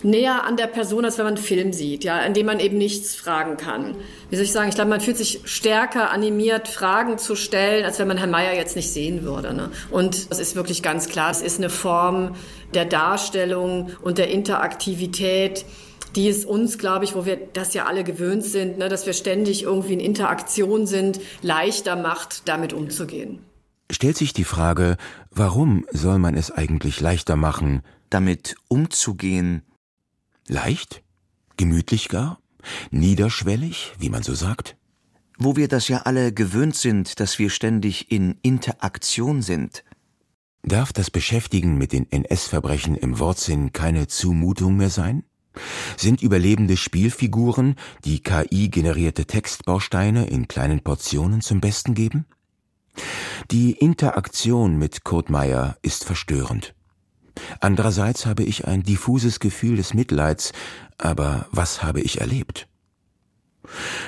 näher 0.02 0.44
an 0.44 0.56
der 0.56 0.66
Person, 0.66 1.04
als 1.04 1.18
wenn 1.18 1.24
man 1.24 1.34
einen 1.34 1.42
Film 1.42 1.72
sieht, 1.72 2.04
ja, 2.04 2.20
in 2.20 2.34
dem 2.34 2.46
man 2.46 2.60
eben 2.60 2.78
nichts 2.78 3.14
fragen 3.14 3.56
kann. 3.56 3.96
Wie 4.30 4.36
soll 4.36 4.44
ich 4.44 4.52
sagen? 4.52 4.68
Ich 4.68 4.74
glaube, 4.74 4.90
man 4.90 5.00
fühlt 5.00 5.16
sich 5.16 5.40
stärker 5.44 6.10
animiert, 6.10 6.68
Fragen 6.68 7.18
zu 7.18 7.34
stellen, 7.34 7.84
als 7.84 7.98
wenn 7.98 8.08
man 8.08 8.16
Herrn 8.16 8.30
Mayer 8.30 8.54
jetzt 8.54 8.76
nicht 8.76 8.90
sehen 8.92 9.22
würde. 9.22 9.54
Ne? 9.54 9.70
Und 9.90 10.28
es 10.30 10.38
ist 10.38 10.54
wirklich 10.56 10.82
ganz 10.82 11.08
klar, 11.08 11.30
es 11.30 11.42
ist 11.42 11.58
eine 11.58 11.70
Form 11.70 12.34
der 12.74 12.84
Darstellung 12.84 13.90
und 14.02 14.18
der 14.18 14.28
Interaktivität, 14.28 15.64
die 16.16 16.28
es 16.28 16.44
uns, 16.44 16.78
glaube 16.78 17.04
ich, 17.04 17.14
wo 17.14 17.26
wir 17.26 17.36
das 17.52 17.74
ja 17.74 17.86
alle 17.86 18.04
gewöhnt 18.04 18.44
sind, 18.44 18.78
ne, 18.78 18.88
dass 18.88 19.06
wir 19.06 19.12
ständig 19.12 19.62
irgendwie 19.62 19.94
in 19.94 20.00
Interaktion 20.00 20.86
sind, 20.86 21.20
leichter 21.42 21.96
macht, 21.96 22.48
damit 22.48 22.72
umzugehen. 22.72 23.47
Stellt 23.90 24.16
sich 24.16 24.32
die 24.32 24.44
Frage, 24.44 24.96
warum 25.30 25.86
soll 25.90 26.18
man 26.18 26.34
es 26.34 26.50
eigentlich 26.50 27.00
leichter 27.00 27.36
machen, 27.36 27.82
damit 28.10 28.56
umzugehen, 28.68 29.62
Leicht? 30.48 31.02
Gemütlich 31.58 32.08
gar? 32.08 32.40
Niederschwellig, 32.90 33.92
wie 33.98 34.08
man 34.08 34.22
so 34.22 34.34
sagt? 34.34 34.76
Wo 35.36 35.56
wir 35.56 35.68
das 35.68 35.88
ja 35.88 35.98
alle 35.98 36.32
gewöhnt 36.32 36.74
sind, 36.74 37.20
dass 37.20 37.38
wir 37.38 37.50
ständig 37.50 38.10
in 38.10 38.38
Interaktion 38.42 39.42
sind. 39.42 39.84
Darf 40.62 40.92
das 40.92 41.10
Beschäftigen 41.10 41.76
mit 41.76 41.92
den 41.92 42.10
NS-Verbrechen 42.10 42.96
im 42.96 43.18
Wortsinn 43.18 43.72
keine 43.72 44.08
Zumutung 44.08 44.76
mehr 44.76 44.90
sein? 44.90 45.22
Sind 45.96 46.22
überlebende 46.22 46.76
Spielfiguren, 46.76 47.76
die 48.04 48.22
KI-generierte 48.22 49.26
Textbausteine 49.26 50.28
in 50.28 50.48
kleinen 50.48 50.80
Portionen 50.80 51.42
zum 51.42 51.60
Besten 51.60 51.94
geben? 51.94 52.26
Die 53.50 53.72
Interaktion 53.72 54.78
mit 54.78 55.04
Kurt 55.04 55.30
Meyer 55.30 55.76
ist 55.82 56.04
verstörend. 56.04 56.74
Andererseits 57.60 58.26
habe 58.26 58.42
ich 58.42 58.66
ein 58.66 58.82
diffuses 58.82 59.40
Gefühl 59.40 59.76
des 59.76 59.94
Mitleids, 59.94 60.52
aber 60.98 61.46
was 61.50 61.82
habe 61.82 62.00
ich 62.00 62.20
erlebt? 62.20 62.68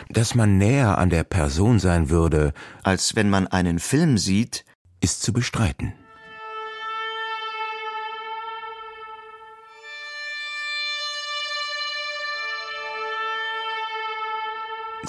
Dass 0.08 0.34
man 0.34 0.58
näher 0.58 0.98
an 0.98 1.10
der 1.10 1.24
Person 1.24 1.78
sein 1.78 2.10
würde, 2.10 2.52
als 2.82 3.14
wenn 3.14 3.30
man 3.30 3.46
einen 3.46 3.78
Film 3.78 4.18
sieht, 4.18 4.64
ist 5.00 5.22
zu 5.22 5.32
bestreiten. 5.32 5.94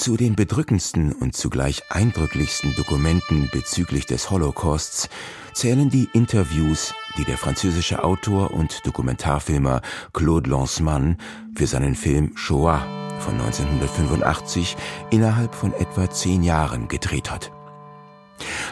Zu 0.01 0.17
den 0.17 0.36
bedrückendsten 0.36 1.13
und 1.13 1.36
zugleich 1.36 1.84
eindrücklichsten 1.91 2.74
Dokumenten 2.75 3.51
bezüglich 3.51 4.08
des 4.08 4.31
Holocausts 4.31 5.10
zählen 5.53 5.91
die 5.91 6.10
Interviews, 6.13 6.96
die 7.20 7.24
der 7.24 7.38
französische 7.38 8.03
Autor 8.03 8.50
und 8.50 8.84
Dokumentarfilmer 8.84 9.84
Claude 10.12 10.50
Lanzmann 10.50 11.17
für 11.53 11.67
seinen 11.67 11.93
Film 11.93 12.36
Shoah 12.36 12.79
von 13.20 13.36
1985 13.36 14.75
innerhalb 15.12 15.53
von 15.53 15.72
etwa 15.74 16.10
zehn 16.10 16.41
Jahren 16.41 16.88
gedreht 16.88 17.29
hat. 17.29 17.51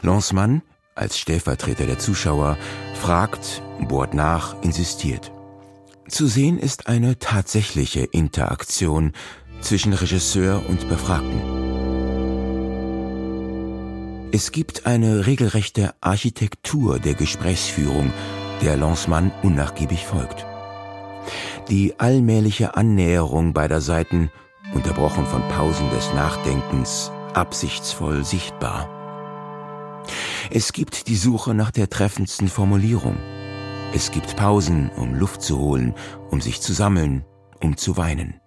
Lanzmann, 0.01 0.63
als 0.95 1.19
Stellvertreter 1.19 1.85
der 1.85 1.99
Zuschauer, 1.99 2.57
fragt, 2.99 3.61
bohrt 3.87 4.15
nach, 4.15 4.59
insistiert. 4.63 5.31
Zu 6.09 6.25
sehen 6.25 6.57
ist 6.57 6.87
eine 6.87 7.19
tatsächliche 7.19 8.01
Interaktion 8.01 9.13
zwischen 9.61 9.93
Regisseur 9.93 10.61
und 10.67 10.87
Befragten. 10.89 11.41
Es 14.31 14.51
gibt 14.51 14.85
eine 14.85 15.25
regelrechte 15.25 15.93
Architektur 16.01 16.99
der 16.99 17.15
Gesprächsführung, 17.15 18.13
der 18.61 18.77
Lancemann 18.77 19.31
unnachgiebig 19.41 20.05
folgt. 20.05 20.45
Die 21.69 21.99
allmähliche 21.99 22.75
Annäherung 22.75 23.53
beider 23.53 23.81
Seiten, 23.81 24.29
unterbrochen 24.73 25.25
von 25.25 25.41
Pausen 25.49 25.89
des 25.89 26.13
Nachdenkens, 26.13 27.11
absichtsvoll 27.33 28.23
sichtbar. 28.23 28.87
Es 30.51 30.73
gibt 30.73 31.07
die 31.07 31.15
Suche 31.15 31.53
nach 31.53 31.71
der 31.71 31.89
treffendsten 31.89 32.47
Formulierung. 32.47 33.17
Es 33.93 34.11
gibt 34.11 34.35
Pausen, 34.35 34.89
um 34.95 35.15
Luft 35.15 35.41
zu 35.41 35.59
holen, 35.59 35.95
um 36.29 36.41
sich 36.41 36.61
zu 36.61 36.73
sammeln, 36.73 37.25
um 37.61 37.77
zu 37.77 37.97
weinen. 37.97 38.39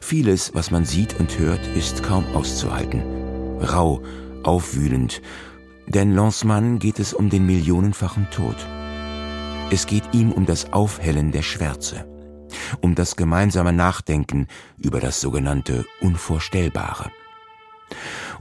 Vieles, 0.00 0.54
was 0.54 0.70
man 0.70 0.84
sieht 0.84 1.18
und 1.18 1.38
hört, 1.38 1.66
ist 1.76 2.02
kaum 2.02 2.24
auszuhalten. 2.34 3.02
Rau, 3.60 4.02
aufwühlend. 4.42 5.22
Denn 5.86 6.14
Lancemann 6.14 6.78
geht 6.78 6.98
es 6.98 7.14
um 7.14 7.30
den 7.30 7.46
millionenfachen 7.46 8.28
Tod. 8.30 8.56
Es 9.70 9.86
geht 9.86 10.04
ihm 10.12 10.32
um 10.32 10.46
das 10.46 10.72
Aufhellen 10.72 11.32
der 11.32 11.42
Schwärze, 11.42 12.06
um 12.80 12.94
das 12.94 13.16
gemeinsame 13.16 13.72
Nachdenken 13.72 14.46
über 14.78 15.00
das 15.00 15.20
sogenannte 15.20 15.84
Unvorstellbare, 16.00 17.10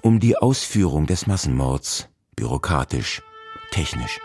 um 0.01 0.19
die 0.19 0.37
Ausführung 0.37 1.07
des 1.07 1.25
Massenmords, 1.25 2.09
bürokratisch, 2.35 3.23
technisch. 3.71 4.19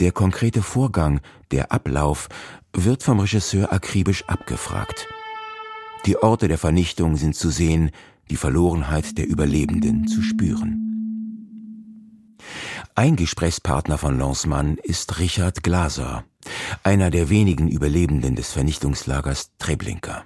Der 0.00 0.12
konkrete 0.12 0.62
Vorgang, 0.62 1.20
der 1.50 1.72
Ablauf, 1.72 2.28
wird 2.72 3.02
vom 3.02 3.20
Regisseur 3.20 3.72
akribisch 3.72 4.24
abgefragt. 4.26 5.06
Die 6.06 6.18
Orte 6.18 6.48
der 6.48 6.58
Vernichtung 6.58 7.16
sind 7.16 7.34
zu 7.34 7.50
sehen, 7.50 7.90
die 8.30 8.36
Verlorenheit 8.36 9.16
der 9.16 9.26
Überlebenden 9.26 10.06
zu 10.06 10.22
spüren. 10.22 10.84
Ein 12.94 13.16
Gesprächspartner 13.16 13.98
von 13.98 14.18
Lancemann 14.18 14.76
ist 14.76 15.18
Richard 15.18 15.62
Glaser, 15.62 16.24
einer 16.82 17.10
der 17.10 17.28
wenigen 17.28 17.68
Überlebenden 17.68 18.36
des 18.36 18.52
Vernichtungslagers 18.52 19.50
Treblinka. 19.58 20.24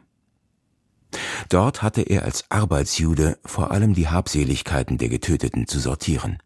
Dort 1.48 1.82
hatte 1.82 2.02
er 2.02 2.24
als 2.24 2.50
Arbeitsjude 2.50 3.38
vor 3.44 3.70
allem 3.70 3.94
die 3.94 4.08
Habseligkeiten 4.08 4.98
der 4.98 5.08
Getöteten 5.08 5.66
zu 5.66 5.78
sortieren. 5.78 6.38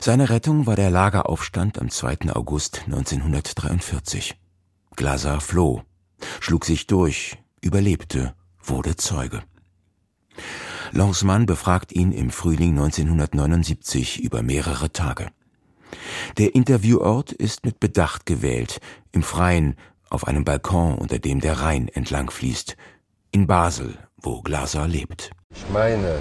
Seine 0.00 0.30
Rettung 0.30 0.66
war 0.66 0.76
der 0.76 0.90
Lageraufstand 0.90 1.78
am 1.78 1.90
2. 1.90 2.32
August 2.34 2.82
1943. 2.86 4.36
Glaser 4.96 5.40
floh, 5.40 5.82
schlug 6.40 6.64
sich 6.64 6.86
durch, 6.86 7.38
überlebte, 7.60 8.34
wurde 8.62 8.96
Zeuge. 8.96 9.42
Lancemann 10.92 11.46
befragt 11.46 11.92
ihn 11.92 12.12
im 12.12 12.30
Frühling 12.30 12.70
1979 12.70 14.20
über 14.20 14.42
mehrere 14.42 14.92
Tage. 14.92 15.28
Der 16.38 16.54
Interviewort 16.54 17.32
ist 17.32 17.64
mit 17.64 17.80
Bedacht 17.80 18.26
gewählt, 18.26 18.80
im 19.12 19.22
Freien, 19.22 19.76
auf 20.08 20.26
einem 20.26 20.44
Balkon, 20.44 20.96
unter 20.96 21.18
dem 21.18 21.40
der 21.40 21.60
Rhein 21.60 21.88
entlang 21.88 22.30
fließt, 22.30 22.76
in 23.30 23.46
Basel, 23.46 23.96
wo 24.16 24.42
Glaser 24.42 24.88
lebt. 24.88 25.30
Ich 25.54 25.64
meine, 25.72 26.08
äh, 26.08 26.20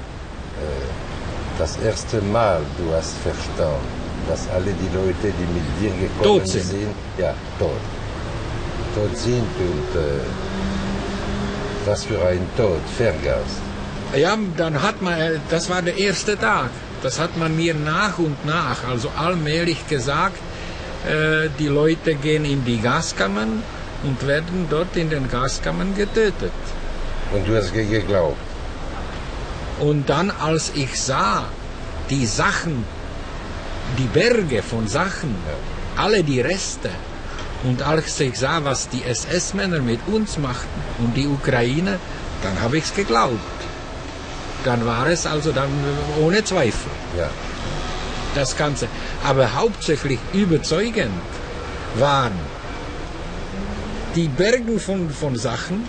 das 1.57 1.77
erste 1.77 2.21
Mal, 2.21 2.61
du 2.77 2.93
hast 2.93 3.17
verstanden, 3.17 3.85
dass 4.27 4.47
alle 4.49 4.71
die 4.73 4.95
Leute, 4.95 5.33
die 5.37 5.53
mit 5.53 5.63
dir 5.81 6.07
gekommen 6.07 6.23
tot 6.23 6.47
sind. 6.47 6.63
sind, 6.63 6.95
ja, 7.17 7.33
tot, 7.57 7.71
tot 8.93 9.17
sind 9.17 9.41
und 9.41 9.99
äh, 9.99 10.19
was 11.85 12.05
für 12.05 12.25
ein 12.25 12.41
Tod, 12.57 12.81
Vergast. 12.97 13.61
Ja, 14.15 14.37
dann 14.57 14.81
hat 14.81 15.01
man, 15.01 15.13
äh, 15.13 15.39
das 15.49 15.69
war 15.69 15.81
der 15.81 15.97
erste 15.97 16.37
Tag. 16.37 16.69
Das 17.03 17.19
hat 17.19 17.37
man 17.37 17.55
mir 17.55 17.73
nach 17.73 18.17
und 18.17 18.45
nach, 18.45 18.83
also 18.87 19.09
allmählich 19.17 19.87
gesagt, 19.87 20.39
äh, 21.07 21.49
die 21.59 21.67
Leute 21.67 22.15
gehen 22.15 22.43
in 22.43 22.65
die 22.65 22.77
Gaskammern 22.77 23.63
und 24.03 24.27
werden 24.27 24.67
dort 24.69 24.95
in 24.97 25.09
den 25.09 25.29
Gaskammern 25.29 25.95
getötet. 25.95 26.51
Und 27.31 27.47
du 27.47 27.55
hast 27.55 27.73
geglaubt? 27.73 28.37
Und 29.79 30.09
dann, 30.09 30.31
als 30.31 30.71
ich 30.75 30.99
sah, 30.99 31.45
die 32.09 32.25
Sachen, 32.25 32.83
die 33.97 34.07
Berge 34.07 34.61
von 34.61 34.87
Sachen, 34.87 35.35
alle 35.95 36.23
die 36.23 36.41
Reste, 36.41 36.89
und 37.63 37.81
als 37.81 38.19
ich 38.19 38.39
sah, 38.39 38.63
was 38.63 38.87
die 38.87 39.03
SS-Männer 39.03 39.79
mit 39.79 39.99
uns 40.07 40.37
machten 40.37 40.81
und 40.99 41.15
die 41.15 41.27
Ukraine, 41.27 41.99
dann 42.41 42.61
habe 42.61 42.77
ich 42.77 42.85
es 42.85 42.95
geglaubt. 42.95 43.39
Dann 44.63 44.85
war 44.85 45.07
es 45.07 45.25
also 45.25 45.51
dann 45.51 45.69
ohne 46.21 46.43
Zweifel. 46.43 46.91
Ja. 47.17 47.29
Das 48.35 48.55
Ganze. 48.55 48.87
Aber 49.23 49.53
hauptsächlich 49.53 50.19
überzeugend 50.33 51.11
waren 51.95 52.33
die 54.15 54.27
Bergen 54.27 54.79
von, 54.79 55.09
von 55.09 55.35
Sachen 55.35 55.87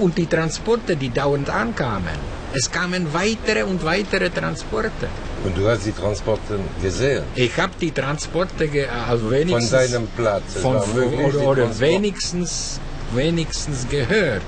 und 0.00 0.18
die 0.18 0.26
Transporte, 0.26 0.96
die 0.96 1.10
dauernd 1.10 1.50
ankamen. 1.50 2.32
Es 2.54 2.70
kamen 2.70 3.12
weitere 3.12 3.62
und 3.62 3.84
weitere 3.84 4.30
Transporte. 4.30 5.08
Und 5.44 5.56
du 5.56 5.68
hast 5.68 5.84
die 5.86 5.92
Transporte 5.92 6.58
gesehen? 6.80 7.24
Ich 7.34 7.56
habe 7.58 7.72
die 7.80 7.90
Transporte 7.90 8.68
also 9.08 9.30
wenigstens 9.30 9.70
von 9.70 9.78
deinem 9.78 10.06
Platz. 10.16 10.42
Von, 10.60 10.76
oder, 10.76 11.48
oder 11.48 11.80
wenigstens, 11.80 12.80
wenigstens 13.12 13.88
gehört 13.88 14.42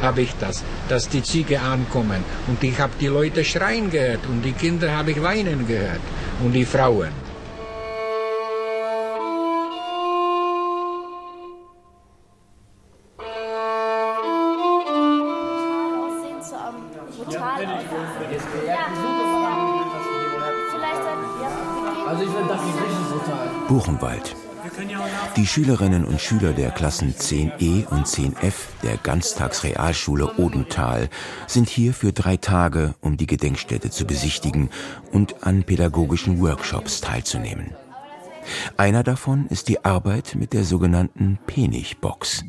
habe 0.00 0.22
ich 0.22 0.34
das, 0.40 0.64
dass 0.88 1.08
die 1.08 1.22
Züge 1.22 1.60
ankommen. 1.60 2.24
Und 2.48 2.62
ich 2.64 2.78
habe 2.80 2.92
die 3.00 3.06
Leute 3.06 3.44
schreien 3.44 3.90
gehört 3.90 4.26
und 4.28 4.42
die 4.42 4.52
Kinder 4.52 4.90
habe 4.96 5.12
ich 5.12 5.22
weinen 5.22 5.66
gehört 5.66 6.00
und 6.42 6.52
die 6.52 6.64
Frauen. 6.64 7.31
Buchenwald. 23.72 24.36
Die 25.36 25.46
Schülerinnen 25.46 26.04
und 26.04 26.20
Schüler 26.20 26.52
der 26.52 26.72
Klassen 26.72 27.14
10e 27.14 27.86
und 27.86 28.06
10f 28.06 28.52
der 28.82 28.98
Ganztagsrealschule 28.98 30.34
Odenthal 30.36 31.08
sind 31.46 31.70
hier 31.70 31.94
für 31.94 32.12
drei 32.12 32.36
Tage, 32.36 32.94
um 33.00 33.16
die 33.16 33.24
Gedenkstätte 33.24 33.88
zu 33.88 34.04
besichtigen 34.06 34.68
und 35.10 35.42
an 35.42 35.62
pädagogischen 35.62 36.42
Workshops 36.42 37.00
teilzunehmen. 37.00 37.70
Einer 38.76 39.02
davon 39.02 39.46
ist 39.46 39.68
die 39.68 39.82
Arbeit 39.86 40.34
mit 40.34 40.52
der 40.52 40.64
sogenannten 40.64 41.38
Penich-Box. 41.46 42.44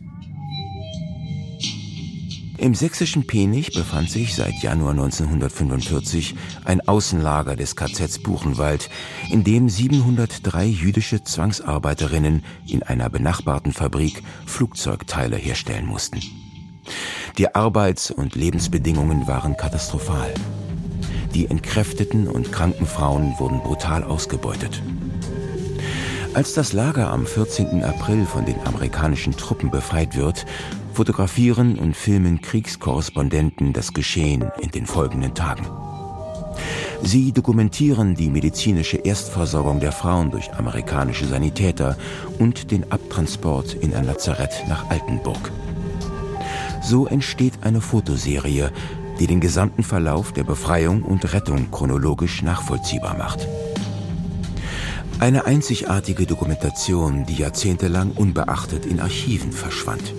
Im 2.64 2.76
sächsischen 2.76 3.28
Penich 3.28 3.74
befand 3.74 4.10
sich 4.10 4.36
seit 4.36 4.64
Januar 4.64 4.92
1945 4.92 6.34
ein 6.64 6.80
Außenlager 6.80 7.58
des 7.58 7.76
KZs 7.76 8.20
Buchenwald, 8.20 8.90
in 9.30 9.44
dem 9.44 9.68
703 9.68 10.68
jüdische 10.68 11.22
Zwangsarbeiterinnen 11.22 12.42
in 12.66 12.82
einer 12.82 13.10
benachbarten 13.10 13.74
Fabrik 13.74 14.24
Flugzeugteile 14.46 15.36
herstellen 15.36 15.86
mussten. 15.86 16.22
Die 17.38 17.54
Arbeits- 17.54 18.12
und 18.12 18.36
Lebensbedingungen 18.36 19.28
waren 19.28 19.58
katastrophal. 19.58 20.34
Die 21.34 21.48
entkräfteten 21.48 22.30
und 22.30 22.54
kranken 22.54 22.86
Frauen 22.86 23.34
wurden 23.40 23.60
brutal 23.60 24.06
ausgebeutet. 24.06 24.82
Als 26.34 26.54
das 26.54 26.72
Lager 26.72 27.12
am 27.12 27.28
14. 27.28 27.84
April 27.84 28.26
von 28.26 28.46
den 28.46 28.60
amerikanischen 28.66 29.36
Truppen 29.36 29.70
befreit 29.70 30.16
wird, 30.16 30.46
fotografieren 30.94 31.78
und 31.78 31.96
filmen 31.96 32.42
Kriegskorrespondenten 32.42 33.74
das 33.74 33.94
Geschehen 33.94 34.52
in 34.62 34.70
den 34.70 34.86
folgenden 34.86 35.34
Tagen. 35.34 35.68
Sie 37.02 37.34
dokumentieren 37.34 38.16
die 38.16 38.30
medizinische 38.30 38.98
Erstversorgung 38.98 39.80
der 39.80 39.92
Frauen 39.92 40.32
durch 40.32 40.54
amerikanische 40.54 41.26
Sanitäter 41.26 41.98
und 42.40 42.72
den 42.72 42.92
Abtransport 42.92 43.74
in 43.74 43.94
ein 43.94 44.06
Lazarett 44.06 44.64
nach 44.70 44.90
Altenburg. 44.90 45.52
So 46.82 47.08
entsteht 47.08 47.54
eine 47.62 47.82
Fotoserie, 47.82 48.72
die 49.20 49.28
den 49.28 49.42
gesamten 49.42 49.84
Verlauf 49.84 50.32
der 50.32 50.44
Befreiung 50.44 51.04
und 51.04 51.34
Rettung 51.34 51.72
chronologisch 51.72 52.42
nachvollziehbar 52.42 53.18
macht. 53.18 53.48
Eine 55.20 55.46
einzigartige 55.46 56.26
Dokumentation, 56.26 57.26
die 57.26 57.36
jahrzehntelang 57.36 58.12
unbeachtet 58.12 58.86
in 58.86 59.00
Archiven 59.00 59.52
verschwand. 59.52 60.14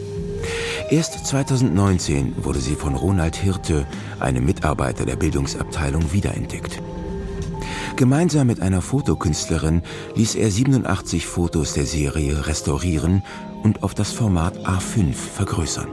Erst 0.94 1.26
2019 1.26 2.44
wurde 2.44 2.60
sie 2.60 2.76
von 2.76 2.94
Ronald 2.94 3.34
Hirte, 3.34 3.84
einem 4.20 4.44
Mitarbeiter 4.44 5.04
der 5.04 5.16
Bildungsabteilung, 5.16 6.12
wiederentdeckt. 6.12 6.80
Gemeinsam 7.96 8.46
mit 8.46 8.62
einer 8.62 8.80
Fotokünstlerin 8.80 9.82
ließ 10.14 10.36
er 10.36 10.52
87 10.52 11.26
Fotos 11.26 11.72
der 11.72 11.84
Serie 11.84 12.46
restaurieren 12.46 13.24
und 13.64 13.82
auf 13.82 13.94
das 13.94 14.12
Format 14.12 14.56
A5 14.64 15.14
vergrößern. 15.14 15.88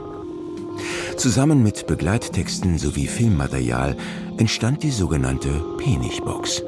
Zusammen 1.16 1.64
mit 1.64 1.88
Begleittexten 1.88 2.78
sowie 2.78 3.08
Filmmaterial 3.08 3.96
entstand 4.36 4.84
die 4.84 4.92
sogenannte 4.92 5.64
Penigbox. 5.78 6.62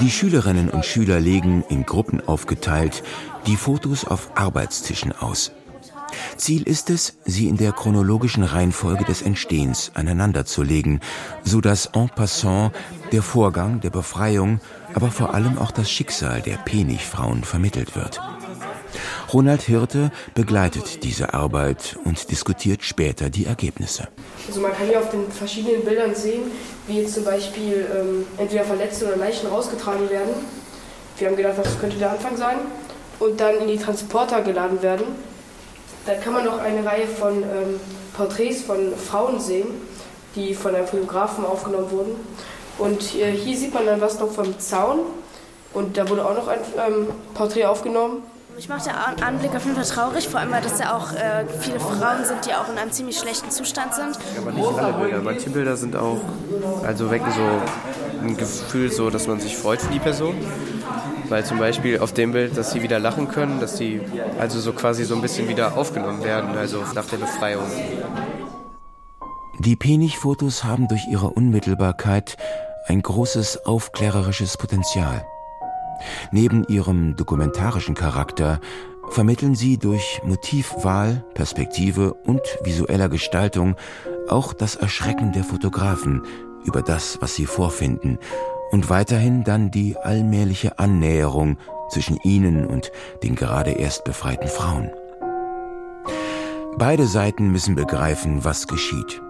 Die 0.00 0.10
Schülerinnen 0.10 0.70
und 0.70 0.84
Schüler 0.84 1.20
legen, 1.20 1.64
in 1.68 1.84
Gruppen 1.84 2.26
aufgeteilt, 2.26 3.02
die 3.46 3.56
Fotos 3.56 4.04
auf 4.04 4.30
Arbeitstischen 4.36 5.12
aus. 5.12 5.52
Ziel 6.36 6.62
ist 6.62 6.90
es, 6.90 7.18
sie 7.24 7.48
in 7.48 7.56
der 7.56 7.72
chronologischen 7.72 8.44
Reihenfolge 8.44 9.04
des 9.04 9.22
Entstehens 9.22 9.92
aneinanderzulegen, 9.94 11.00
so 11.42 11.60
dass 11.60 11.86
en 11.86 12.08
passant 12.08 12.72
der 13.12 13.22
Vorgang 13.22 13.80
der 13.80 13.90
Befreiung, 13.90 14.60
aber 14.94 15.10
vor 15.10 15.34
allem 15.34 15.58
auch 15.58 15.70
das 15.70 15.90
Schicksal 15.90 16.42
der 16.42 16.56
Penigfrauen 16.56 17.44
vermittelt 17.44 17.96
wird. 17.96 18.20
Ronald 19.34 19.62
Hirte 19.62 20.12
begleitet 20.36 21.02
diese 21.02 21.34
Arbeit 21.34 21.98
und 22.04 22.30
diskutiert 22.30 22.84
später 22.84 23.30
die 23.30 23.46
Ergebnisse. 23.46 24.06
Also 24.46 24.60
man 24.60 24.72
kann 24.72 24.86
hier 24.86 25.00
auf 25.00 25.10
den 25.10 25.28
verschiedenen 25.28 25.84
Bildern 25.84 26.14
sehen, 26.14 26.52
wie 26.86 27.00
jetzt 27.00 27.14
zum 27.14 27.24
Beispiel 27.24 27.84
ähm, 27.92 28.26
entweder 28.38 28.62
Verletzte 28.62 29.06
oder 29.06 29.16
Leichen 29.16 29.48
rausgetragen 29.48 30.08
werden. 30.08 30.34
Wir 31.18 31.28
haben 31.28 31.36
gedacht, 31.36 31.58
das 31.58 31.80
könnte 31.80 31.96
der 31.96 32.12
Anfang 32.12 32.36
sein. 32.36 32.58
Und 33.18 33.40
dann 33.40 33.56
in 33.56 33.66
die 33.66 33.76
Transporter 33.76 34.40
geladen 34.42 34.80
werden. 34.82 35.04
Da 36.06 36.14
kann 36.14 36.32
man 36.32 36.44
noch 36.44 36.58
eine 36.58 36.84
Reihe 36.84 37.08
von 37.08 37.42
ähm, 37.42 37.80
Porträts 38.16 38.62
von 38.62 38.94
Frauen 38.96 39.40
sehen, 39.40 39.66
die 40.36 40.54
von 40.54 40.76
einem 40.76 40.86
Fotografen 40.86 41.44
aufgenommen 41.44 41.90
wurden. 41.90 42.14
Und 42.78 43.16
äh, 43.16 43.32
hier 43.32 43.56
sieht 43.56 43.74
man 43.74 43.84
dann 43.84 44.00
was 44.00 44.20
noch 44.20 44.30
vom 44.30 44.60
Zaun. 44.60 45.00
Und 45.72 45.96
da 45.96 46.08
wurde 46.08 46.24
auch 46.24 46.36
noch 46.36 46.46
ein 46.46 46.60
ähm, 46.86 47.08
Porträt 47.34 47.64
aufgenommen. 47.64 48.22
Ich 48.56 48.68
mache 48.68 48.88
den 48.88 49.24
Anblick 49.24 49.54
auf 49.54 49.64
jeden 49.64 49.74
Fall 49.74 49.84
traurig, 49.84 50.28
vor 50.28 50.40
allem 50.40 50.52
weil 50.52 50.62
das 50.62 50.78
ja 50.78 50.96
auch 50.96 51.12
äh, 51.12 51.44
viele 51.60 51.80
Frauen 51.80 52.24
sind, 52.24 52.46
die 52.46 52.54
auch 52.54 52.68
in 52.70 52.78
einem 52.78 52.92
ziemlich 52.92 53.18
schlechten 53.18 53.50
Zustand 53.50 53.94
sind. 53.94 54.16
Aber 54.38 54.52
nicht 54.52 54.66
alle 54.66 54.92
Bilder. 54.92 55.22
Manche 55.22 55.50
Bilder 55.50 55.76
sind 55.76 55.96
auch, 55.96 56.20
also 56.84 57.10
wecken 57.10 57.32
so 57.32 58.26
ein 58.26 58.36
Gefühl, 58.36 58.92
so, 58.92 59.10
dass 59.10 59.26
man 59.26 59.40
sich 59.40 59.56
freut 59.56 59.82
für 59.82 59.92
die 59.92 59.98
Person. 59.98 60.36
Weil 61.28 61.44
zum 61.44 61.58
Beispiel 61.58 61.98
auf 61.98 62.12
dem 62.12 62.32
Bild, 62.32 62.56
dass 62.56 62.70
sie 62.70 62.82
wieder 62.82 62.98
lachen 62.98 63.28
können, 63.28 63.58
dass 63.60 63.76
sie 63.76 64.00
also 64.38 64.60
so 64.60 64.72
quasi 64.72 65.04
so 65.04 65.14
ein 65.14 65.22
bisschen 65.22 65.48
wieder 65.48 65.76
aufgenommen 65.76 66.22
werden, 66.22 66.56
also 66.56 66.84
nach 66.94 67.06
der 67.06 67.16
Befreiung. 67.16 67.64
Die 69.58 69.76
Penich-Fotos 69.76 70.64
haben 70.64 70.88
durch 70.88 71.06
ihre 71.10 71.30
Unmittelbarkeit 71.30 72.36
ein 72.86 73.02
großes 73.02 73.64
aufklärerisches 73.66 74.56
Potenzial. 74.58 75.24
Neben 76.32 76.64
ihrem 76.64 77.16
dokumentarischen 77.16 77.94
Charakter 77.94 78.60
vermitteln 79.10 79.54
sie 79.54 79.78
durch 79.78 80.20
Motivwahl, 80.24 81.24
Perspektive 81.34 82.14
und 82.14 82.40
visueller 82.62 83.08
Gestaltung 83.08 83.76
auch 84.28 84.52
das 84.52 84.76
Erschrecken 84.76 85.32
der 85.32 85.44
Fotografen 85.44 86.22
über 86.64 86.82
das, 86.82 87.18
was 87.20 87.34
sie 87.34 87.46
vorfinden 87.46 88.18
und 88.70 88.88
weiterhin 88.90 89.44
dann 89.44 89.70
die 89.70 89.96
allmähliche 89.96 90.78
Annäherung 90.78 91.58
zwischen 91.90 92.18
ihnen 92.24 92.66
und 92.66 92.90
den 93.22 93.34
gerade 93.36 93.72
erst 93.72 94.04
befreiten 94.04 94.48
Frauen. 94.48 94.90
Beide 96.76 97.06
Seiten 97.06 97.52
müssen 97.52 97.76
begreifen, 97.76 98.44
was 98.44 98.66
geschieht. 98.66 99.22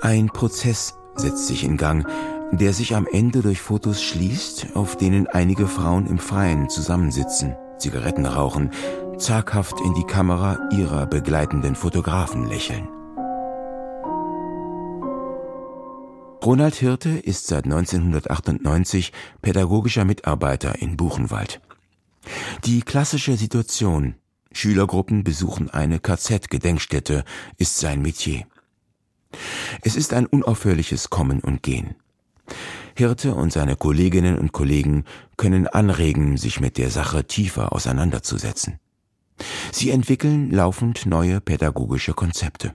Ein 0.00 0.28
Prozess 0.28 0.94
setzt 1.16 1.48
sich 1.48 1.64
in 1.64 1.76
Gang, 1.76 2.06
der 2.52 2.72
sich 2.72 2.94
am 2.94 3.06
Ende 3.06 3.42
durch 3.42 3.60
Fotos 3.60 4.02
schließt, 4.02 4.68
auf 4.74 4.96
denen 4.96 5.26
einige 5.26 5.66
Frauen 5.66 6.06
im 6.06 6.18
Freien 6.18 6.68
zusammensitzen, 6.68 7.54
Zigaretten 7.78 8.26
rauchen, 8.26 8.70
zaghaft 9.18 9.80
in 9.80 9.94
die 9.94 10.04
Kamera 10.04 10.58
ihrer 10.72 11.06
begleitenden 11.06 11.74
Fotografen 11.74 12.46
lächeln. 12.46 12.88
Ronald 16.42 16.74
Hirte 16.74 17.10
ist 17.10 17.48
seit 17.48 17.64
1998 17.64 19.12
pädagogischer 19.42 20.06
Mitarbeiter 20.06 20.80
in 20.80 20.96
Buchenwald. 20.96 21.60
Die 22.64 22.80
klassische 22.80 23.36
Situation, 23.36 24.14
Schülergruppen 24.52 25.22
besuchen 25.22 25.70
eine 25.70 26.00
KZ-Gedenkstätte, 26.00 27.24
ist 27.58 27.78
sein 27.78 28.00
Metier. 28.00 28.44
Es 29.82 29.96
ist 29.96 30.12
ein 30.12 30.26
unaufhörliches 30.26 31.10
Kommen 31.10 31.40
und 31.40 31.62
Gehen. 31.62 31.94
Hirte 33.00 33.34
und 33.34 33.50
seine 33.50 33.76
Kolleginnen 33.76 34.38
und 34.38 34.52
Kollegen 34.52 35.04
können 35.38 35.66
anregen, 35.66 36.36
sich 36.36 36.60
mit 36.60 36.76
der 36.76 36.90
Sache 36.90 37.26
tiefer 37.26 37.72
auseinanderzusetzen. 37.72 38.78
Sie 39.72 39.88
entwickeln 39.88 40.50
laufend 40.50 41.06
neue 41.06 41.40
pädagogische 41.40 42.12
Konzepte. 42.12 42.74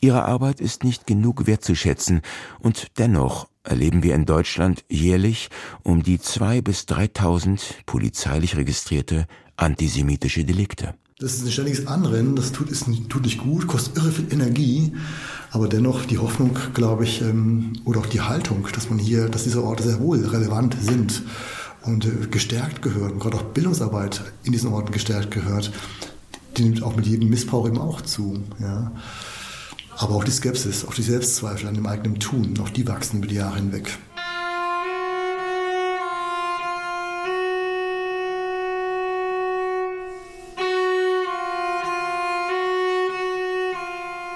Ihre 0.00 0.26
Arbeit 0.26 0.60
ist 0.60 0.84
nicht 0.84 1.08
genug 1.08 1.48
wertzuschätzen 1.48 2.22
und 2.60 2.96
dennoch 2.98 3.48
erleben 3.64 4.04
wir 4.04 4.14
in 4.14 4.26
Deutschland 4.26 4.84
jährlich 4.88 5.48
um 5.82 6.04
die 6.04 6.20
zwei 6.20 6.60
bis 6.60 6.86
dreitausend 6.86 7.82
polizeilich 7.86 8.54
registrierte 8.54 9.26
antisemitische 9.56 10.44
Delikte. 10.44 10.94
Das 11.24 11.36
ist 11.36 11.46
ein 11.46 11.52
ständiges 11.52 11.86
Anrennen, 11.86 12.36
das 12.36 12.52
tut, 12.52 12.68
ist, 12.68 12.84
tut 13.08 13.22
nicht 13.22 13.38
gut, 13.38 13.66
kostet 13.66 13.96
irre 13.96 14.12
viel 14.12 14.30
Energie, 14.30 14.92
aber 15.52 15.68
dennoch 15.68 16.04
die 16.04 16.18
Hoffnung, 16.18 16.58
glaube 16.74 17.04
ich, 17.04 17.22
ähm, 17.22 17.72
oder 17.86 18.00
auch 18.00 18.06
die 18.06 18.20
Haltung, 18.20 18.68
dass 18.74 18.90
man 18.90 18.98
hier, 18.98 19.30
dass 19.30 19.44
diese 19.44 19.64
Orte 19.64 19.84
sehr 19.84 20.00
wohl 20.00 20.22
relevant 20.22 20.76
sind 20.78 21.22
und 21.80 22.04
äh, 22.04 22.26
gestärkt 22.30 22.82
gehört 22.82 23.12
und 23.12 23.20
gerade 23.20 23.38
auch 23.38 23.42
Bildungsarbeit 23.42 24.20
in 24.42 24.52
diesen 24.52 24.70
Orten 24.70 24.92
gestärkt 24.92 25.30
gehört, 25.30 25.72
die 26.58 26.64
nimmt 26.64 26.82
auch 26.82 26.94
mit 26.94 27.06
jedem 27.06 27.30
Missbrauch 27.30 27.66
eben 27.68 27.78
auch 27.78 28.02
zu. 28.02 28.42
Ja. 28.60 28.92
Aber 29.96 30.16
auch 30.16 30.24
die 30.24 30.30
Skepsis, 30.30 30.84
auch 30.84 30.92
die 30.92 31.00
Selbstzweifel 31.00 31.68
an 31.68 31.74
dem 31.74 31.86
eigenen 31.86 32.20
Tun, 32.20 32.52
auch 32.60 32.68
die 32.68 32.86
wachsen 32.86 33.20
über 33.20 33.28
die 33.28 33.36
Jahre 33.36 33.56
hinweg. 33.56 33.96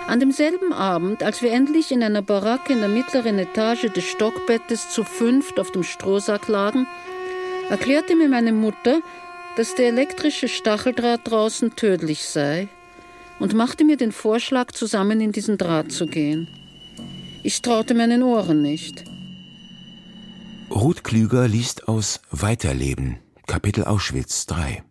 An 0.08 0.20
demselben 0.20 0.72
Abend, 0.72 1.22
als 1.22 1.42
wir 1.42 1.52
endlich 1.52 1.92
in 1.92 2.02
einer 2.02 2.22
Baracke 2.22 2.72
in 2.72 2.78
der 2.78 2.88
mittleren 2.88 3.38
Etage 3.38 3.92
des 3.92 4.04
Stockbettes 4.04 4.88
zu 4.88 5.04
fünft 5.04 5.60
auf 5.60 5.70
dem 5.70 5.82
Strohsack 5.82 6.48
lagen, 6.48 6.86
erklärte 7.68 8.16
mir 8.16 8.30
meine 8.30 8.54
Mutter, 8.54 9.02
dass 9.58 9.74
der 9.74 9.88
elektrische 9.88 10.48
Stacheldraht 10.48 11.30
draußen 11.30 11.76
tödlich 11.76 12.24
sei 12.24 12.68
und 13.38 13.52
machte 13.52 13.84
mir 13.84 13.98
den 13.98 14.10
Vorschlag, 14.10 14.72
zusammen 14.72 15.20
in 15.20 15.32
diesen 15.32 15.58
Draht 15.58 15.92
zu 15.92 16.06
gehen. 16.06 16.48
Ich 17.42 17.60
traute 17.60 17.92
meinen 17.92 18.22
Ohren 18.22 18.62
nicht. 18.62 19.04
Ruth 20.70 21.04
Klüger 21.04 21.46
liest 21.48 21.86
aus 21.86 22.22
Weiterleben, 22.30 23.18
Kapitel 23.46 23.84
Auschwitz 23.84 24.46
3. 24.46 24.82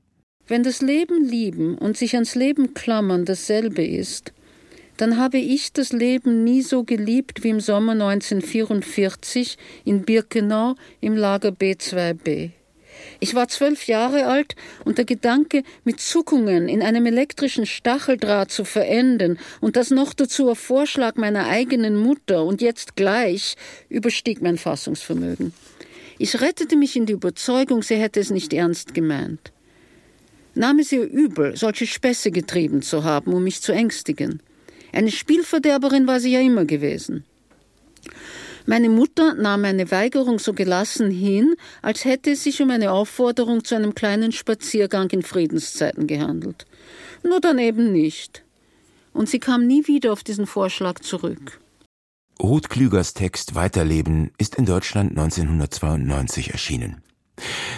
Wenn 0.45 0.61
das 0.61 0.83
Leben 0.83 1.25
lieben 1.25 1.75
und 1.75 1.97
sich 1.97 2.13
ans 2.13 2.35
Leben 2.35 2.75
klammern 2.75 3.25
dasselbe 3.25 3.83
ist, 3.83 4.31
dann 4.97 5.17
habe 5.17 5.37
ich 5.37 5.71
das 5.73 5.93
Leben 5.93 6.43
nie 6.43 6.61
so 6.61 6.83
geliebt 6.83 7.43
wie 7.43 7.49
im 7.49 7.59
Sommer 7.59 7.93
1944 7.93 9.57
in 9.85 10.03
Birkenau 10.03 10.75
im 11.01 11.15
Lager 11.15 11.49
B2B. 11.49 12.51
Ich 13.19 13.35
war 13.35 13.47
zwölf 13.47 13.87
Jahre 13.87 14.25
alt 14.25 14.55
und 14.85 14.97
der 14.97 15.05
Gedanke, 15.05 15.63
mit 15.83 15.99
Zuckungen 15.99 16.67
in 16.67 16.81
einem 16.81 17.05
elektrischen 17.05 17.65
Stacheldraht 17.65 18.51
zu 18.51 18.65
verenden 18.65 19.39
und 19.61 19.75
das 19.75 19.91
noch 19.91 20.13
dazu 20.13 20.49
auf 20.49 20.59
Vorschlag 20.59 21.15
meiner 21.15 21.47
eigenen 21.47 21.95
Mutter 21.95 22.43
und 22.43 22.61
jetzt 22.61 22.95
gleich, 22.95 23.55
überstieg 23.89 24.41
mein 24.41 24.57
Fassungsvermögen. 24.57 25.53
Ich 26.19 26.41
rettete 26.41 26.75
mich 26.75 26.95
in 26.95 27.05
die 27.05 27.13
Überzeugung, 27.13 27.83
sie 27.83 27.95
hätte 27.95 28.19
es 28.19 28.31
nicht 28.31 28.53
ernst 28.53 28.93
gemeint. 28.93 29.51
Nahm 30.55 30.79
es 30.79 30.91
ihr 30.91 31.03
übel, 31.03 31.55
solche 31.55 31.85
Späße 31.85 32.31
getrieben 32.31 32.81
zu 32.81 33.03
haben, 33.03 33.33
um 33.33 33.43
mich 33.43 33.61
zu 33.61 33.71
ängstigen. 33.71 34.41
Eine 34.91 35.11
Spielverderberin 35.11 36.07
war 36.07 36.19
sie 36.19 36.31
ja 36.31 36.39
immer 36.39 36.65
gewesen. 36.65 37.23
Meine 38.65 38.89
Mutter 38.89 39.33
nahm 39.33 39.61
meine 39.61 39.91
Weigerung 39.91 40.39
so 40.39 40.51
gelassen 40.53 41.09
hin, 41.09 41.55
als 41.81 42.03
hätte 42.03 42.31
es 42.31 42.43
sich 42.43 42.61
um 42.61 42.69
eine 42.69 42.91
Aufforderung 42.91 43.63
zu 43.63 43.75
einem 43.75 43.95
kleinen 43.95 44.33
Spaziergang 44.33 45.09
in 45.11 45.23
Friedenszeiten 45.23 46.05
gehandelt. 46.05 46.65
nur 47.23 47.39
dann 47.39 47.59
eben 47.59 47.91
nicht. 47.93 48.43
Und 49.13 49.29
sie 49.29 49.39
kam 49.39 49.65
nie 49.65 49.87
wieder 49.87 50.11
auf 50.11 50.23
diesen 50.23 50.47
Vorschlag 50.47 50.99
zurück. 50.99 51.59
Ruth 52.41 52.69
Klügers 52.69 53.13
Text 53.13 53.55
Weiterleben 53.55 54.31
ist 54.37 54.55
in 54.55 54.65
Deutschland 54.65 55.11
1992 55.11 56.51
erschienen. 56.51 57.01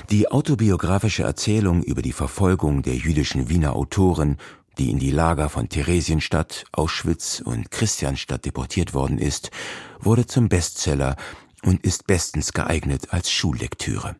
Die 0.09 0.29
autobiografische 0.29 1.23
Erzählung 1.23 1.83
über 1.83 2.01
die 2.01 2.13
Verfolgung 2.13 2.81
der 2.81 2.95
jüdischen 2.95 3.49
Wiener 3.49 3.75
Autoren, 3.75 4.37
die 4.79 4.89
in 4.89 4.99
die 4.99 5.11
Lager 5.11 5.49
von 5.49 5.67
Theresienstadt, 5.67 6.63
Auschwitz 6.71 7.41
und 7.43 7.69
Christianstadt 7.69 8.45
deportiert 8.45 8.93
worden 8.93 9.17
ist, 9.17 9.51
wurde 9.99 10.25
zum 10.25 10.47
Bestseller 10.47 11.17
und 11.63 11.83
ist 11.83 12.07
bestens 12.07 12.53
geeignet 12.53 13.07
als 13.11 13.29
Schullektüre. 13.29 14.15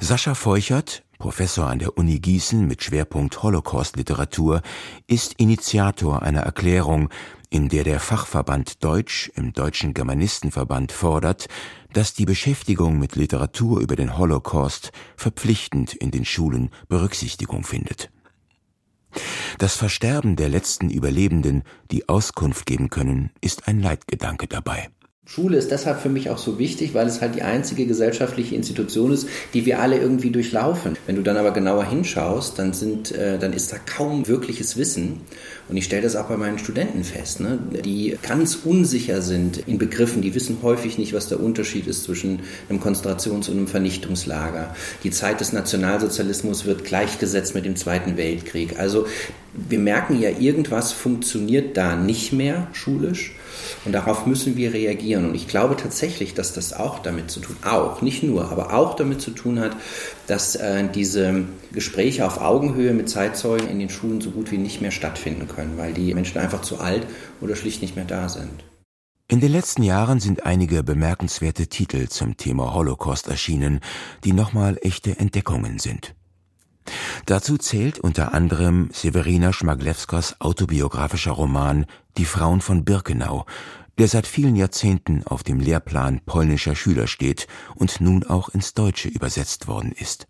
Sascha 0.00 0.34
Feuchert, 0.34 1.04
Professor 1.18 1.68
an 1.68 1.78
der 1.78 1.96
Uni 1.98 2.18
Gießen 2.18 2.66
mit 2.66 2.82
Schwerpunkt 2.82 3.42
Holocaust-Literatur, 3.42 4.62
ist 5.06 5.34
Initiator 5.34 6.22
einer 6.22 6.40
Erklärung, 6.40 7.10
in 7.50 7.68
der 7.68 7.84
der 7.84 8.00
Fachverband 8.00 8.82
Deutsch 8.82 9.30
im 9.36 9.52
Deutschen 9.52 9.94
Germanistenverband 9.94 10.90
fordert, 10.90 11.46
dass 11.92 12.14
die 12.14 12.24
Beschäftigung 12.24 12.98
mit 12.98 13.14
Literatur 13.14 13.80
über 13.80 13.96
den 13.96 14.18
Holocaust 14.18 14.90
verpflichtend 15.16 15.94
in 15.94 16.10
den 16.10 16.24
Schulen 16.24 16.70
Berücksichtigung 16.88 17.62
findet. 17.62 18.10
Das 19.58 19.76
Versterben 19.76 20.36
der 20.36 20.48
letzten 20.48 20.90
Überlebenden, 20.90 21.62
die 21.90 22.08
Auskunft 22.08 22.66
geben 22.66 22.90
können, 22.90 23.30
ist 23.40 23.68
ein 23.68 23.80
Leitgedanke 23.80 24.46
dabei. 24.46 24.88
Schule 25.26 25.56
ist 25.56 25.70
deshalb 25.70 26.00
für 26.00 26.10
mich 26.10 26.28
auch 26.28 26.36
so 26.36 26.58
wichtig, 26.58 26.92
weil 26.92 27.06
es 27.06 27.22
halt 27.22 27.34
die 27.34 27.40
einzige 27.40 27.86
gesellschaftliche 27.86 28.54
Institution 28.54 29.10
ist, 29.10 29.26
die 29.54 29.64
wir 29.64 29.80
alle 29.80 29.98
irgendwie 29.98 30.30
durchlaufen. 30.30 30.98
Wenn 31.06 31.16
du 31.16 31.22
dann 31.22 31.38
aber 31.38 31.50
genauer 31.52 31.86
hinschaust, 31.86 32.58
dann, 32.58 32.74
sind, 32.74 33.10
äh, 33.12 33.38
dann 33.38 33.54
ist 33.54 33.72
da 33.72 33.78
kaum 33.78 34.28
wirkliches 34.28 34.76
Wissen. 34.76 35.20
Und 35.70 35.78
ich 35.78 35.86
stelle 35.86 36.02
das 36.02 36.14
auch 36.14 36.26
bei 36.26 36.36
meinen 36.36 36.58
Studenten 36.58 37.04
fest, 37.04 37.40
ne, 37.40 37.58
die 37.84 38.18
ganz 38.22 38.58
unsicher 38.64 39.22
sind 39.22 39.66
in 39.66 39.78
Begriffen. 39.78 40.20
Die 40.20 40.34
wissen 40.34 40.58
häufig 40.62 40.98
nicht, 40.98 41.14
was 41.14 41.26
der 41.26 41.40
Unterschied 41.40 41.86
ist 41.86 42.04
zwischen 42.04 42.40
einem 42.68 42.80
Konzentrations- 42.80 43.48
und 43.48 43.56
einem 43.56 43.66
Vernichtungslager. 43.66 44.76
Die 45.04 45.10
Zeit 45.10 45.40
des 45.40 45.54
Nationalsozialismus 45.54 46.66
wird 46.66 46.84
gleichgesetzt 46.84 47.54
mit 47.54 47.64
dem 47.64 47.76
Zweiten 47.76 48.18
Weltkrieg. 48.18 48.78
Also 48.78 49.06
wir 49.54 49.78
merken 49.78 50.20
ja, 50.20 50.28
irgendwas 50.28 50.92
funktioniert 50.92 51.78
da 51.78 51.96
nicht 51.96 52.34
mehr 52.34 52.68
schulisch. 52.74 53.32
Und 53.84 53.92
darauf 53.92 54.26
müssen 54.26 54.56
wir 54.56 54.72
reagieren. 54.72 55.26
Und 55.26 55.34
ich 55.34 55.48
glaube 55.48 55.76
tatsächlich, 55.76 56.34
dass 56.34 56.52
das 56.52 56.72
auch 56.72 56.98
damit 56.98 57.30
zu 57.30 57.40
tun, 57.40 57.56
auch, 57.64 58.02
nicht 58.02 58.22
nur, 58.22 58.50
aber 58.50 58.72
auch 58.74 58.94
damit 58.94 59.20
zu 59.20 59.30
tun 59.30 59.60
hat, 59.60 59.76
dass 60.26 60.56
äh, 60.56 60.88
diese 60.92 61.44
Gespräche 61.72 62.26
auf 62.26 62.40
Augenhöhe 62.40 62.92
mit 62.92 63.08
Zeitzeugen 63.08 63.68
in 63.68 63.78
den 63.78 63.90
Schulen 63.90 64.20
so 64.20 64.30
gut 64.30 64.50
wie 64.50 64.58
nicht 64.58 64.80
mehr 64.80 64.90
stattfinden 64.90 65.48
können, 65.48 65.76
weil 65.76 65.92
die 65.92 66.14
Menschen 66.14 66.38
einfach 66.38 66.62
zu 66.62 66.78
alt 66.78 67.06
oder 67.40 67.56
schlicht 67.56 67.82
nicht 67.82 67.96
mehr 67.96 68.04
da 68.04 68.28
sind. 68.28 68.64
In 69.26 69.40
den 69.40 69.52
letzten 69.52 69.82
Jahren 69.82 70.20
sind 70.20 70.44
einige 70.44 70.82
bemerkenswerte 70.82 71.66
Titel 71.66 72.08
zum 72.08 72.36
Thema 72.36 72.74
Holocaust 72.74 73.26
erschienen, 73.26 73.80
die 74.22 74.32
nochmal 74.32 74.78
echte 74.82 75.18
Entdeckungen 75.18 75.78
sind. 75.78 76.14
Dazu 77.26 77.56
zählt 77.56 77.98
unter 77.98 78.34
anderem 78.34 78.90
Severina 78.92 79.52
Schmaglewskas 79.52 80.40
autobiografischer 80.40 81.32
Roman 81.32 81.86
Die 82.16 82.26
Frauen 82.26 82.60
von 82.60 82.84
Birkenau, 82.84 83.46
der 83.98 84.08
seit 84.08 84.26
vielen 84.26 84.56
Jahrzehnten 84.56 85.24
auf 85.24 85.42
dem 85.42 85.60
Lehrplan 85.60 86.20
polnischer 86.26 86.74
Schüler 86.74 87.06
steht 87.06 87.46
und 87.74 88.00
nun 88.00 88.24
auch 88.24 88.48
ins 88.48 88.74
Deutsche 88.74 89.08
übersetzt 89.08 89.66
worden 89.68 89.92
ist. 89.92 90.26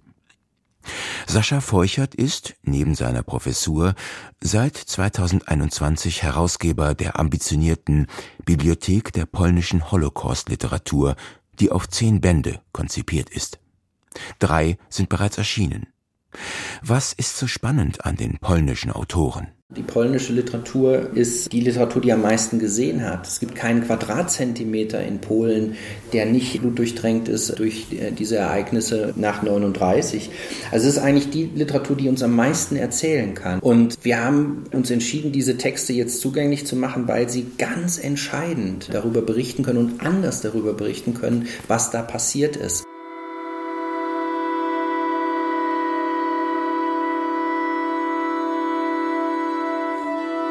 Sascha 1.27 1.63
Feuchert 1.63 2.15
ist, 2.15 2.55
neben 2.63 2.95
seiner 2.95 3.23
Professur, 3.23 3.95
seit 4.43 4.77
2021 4.77 6.23
Herausgeber 6.23 6.95
der 6.95 7.19
ambitionierten 7.19 8.07
Bibliothek 8.45 9.13
der 9.13 9.25
polnischen 9.25 9.91
Holocaust-Literatur, 9.91 11.17
die 11.59 11.71
auf 11.71 11.89
zehn 11.89 12.21
Bände 12.21 12.61
konzipiert 12.73 13.31
ist. 13.31 13.59
Drei 14.39 14.77
sind 14.91 15.09
bereits 15.09 15.39
erschienen. 15.39 15.87
Was 16.83 17.13
ist 17.13 17.37
so 17.37 17.47
spannend 17.47 18.05
an 18.05 18.17
den 18.17 18.39
polnischen 18.39 18.91
Autoren? 18.91 19.49
Die 19.77 19.83
polnische 19.83 20.33
Literatur 20.33 21.17
ist 21.17 21.53
die 21.53 21.61
Literatur, 21.61 22.01
die 22.01 22.13
am 22.13 22.23
meisten 22.23 22.59
gesehen 22.61 23.03
hat. 23.05 23.27
Es 23.27 23.41
gibt 23.41 23.57
keinen 23.57 23.83
Quadratzentimeter 23.83 25.03
in 25.03 25.21
Polen, 25.21 25.77
der 26.13 26.27
nicht 26.27 26.61
blutdurchdrängt 26.61 27.29
ist 27.29 27.59
durch 27.59 27.87
äh, 27.93 28.13
diese 28.13 28.37
Ereignisse 28.37 29.15
nach 29.17 29.43
39. 29.43 30.31
Also 30.71 30.87
es 30.87 30.97
ist 30.97 31.03
eigentlich 31.03 31.31
die 31.31 31.51
Literatur, 31.55 31.97
die 31.97 32.09
uns 32.09 32.23
am 32.23 32.37
meisten 32.37 32.77
erzählen 32.77 33.35
kann. 33.35 33.59
Und 33.59 33.99
wir 34.03 34.23
haben 34.23 34.65
uns 34.71 34.91
entschieden, 34.91 35.33
diese 35.33 35.59
Texte 35.59 35.93
jetzt 35.93 36.21
zugänglich 36.21 36.67
zu 36.67 36.77
machen, 36.77 37.09
weil 37.09 37.29
sie 37.29 37.47
ganz 37.59 37.99
entscheidend 37.99 38.91
darüber 38.93 39.23
berichten 39.23 39.65
können 39.65 39.79
und 39.79 40.07
anders 40.07 40.41
darüber 40.41 40.75
berichten 40.75 41.15
können, 41.15 41.49
was 41.67 41.91
da 41.91 42.03
passiert 42.03 42.57
ist. 42.57 42.85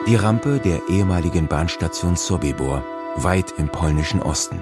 Die 0.06 0.18
Rampe 0.18 0.60
der 0.60 0.90
ehemaligen 0.90 1.48
Bahnstation 1.48 2.18
Sobibor, 2.18 2.84
weit 3.16 3.54
im 3.58 3.70
polnischen 3.70 4.22
Osten. 4.22 4.62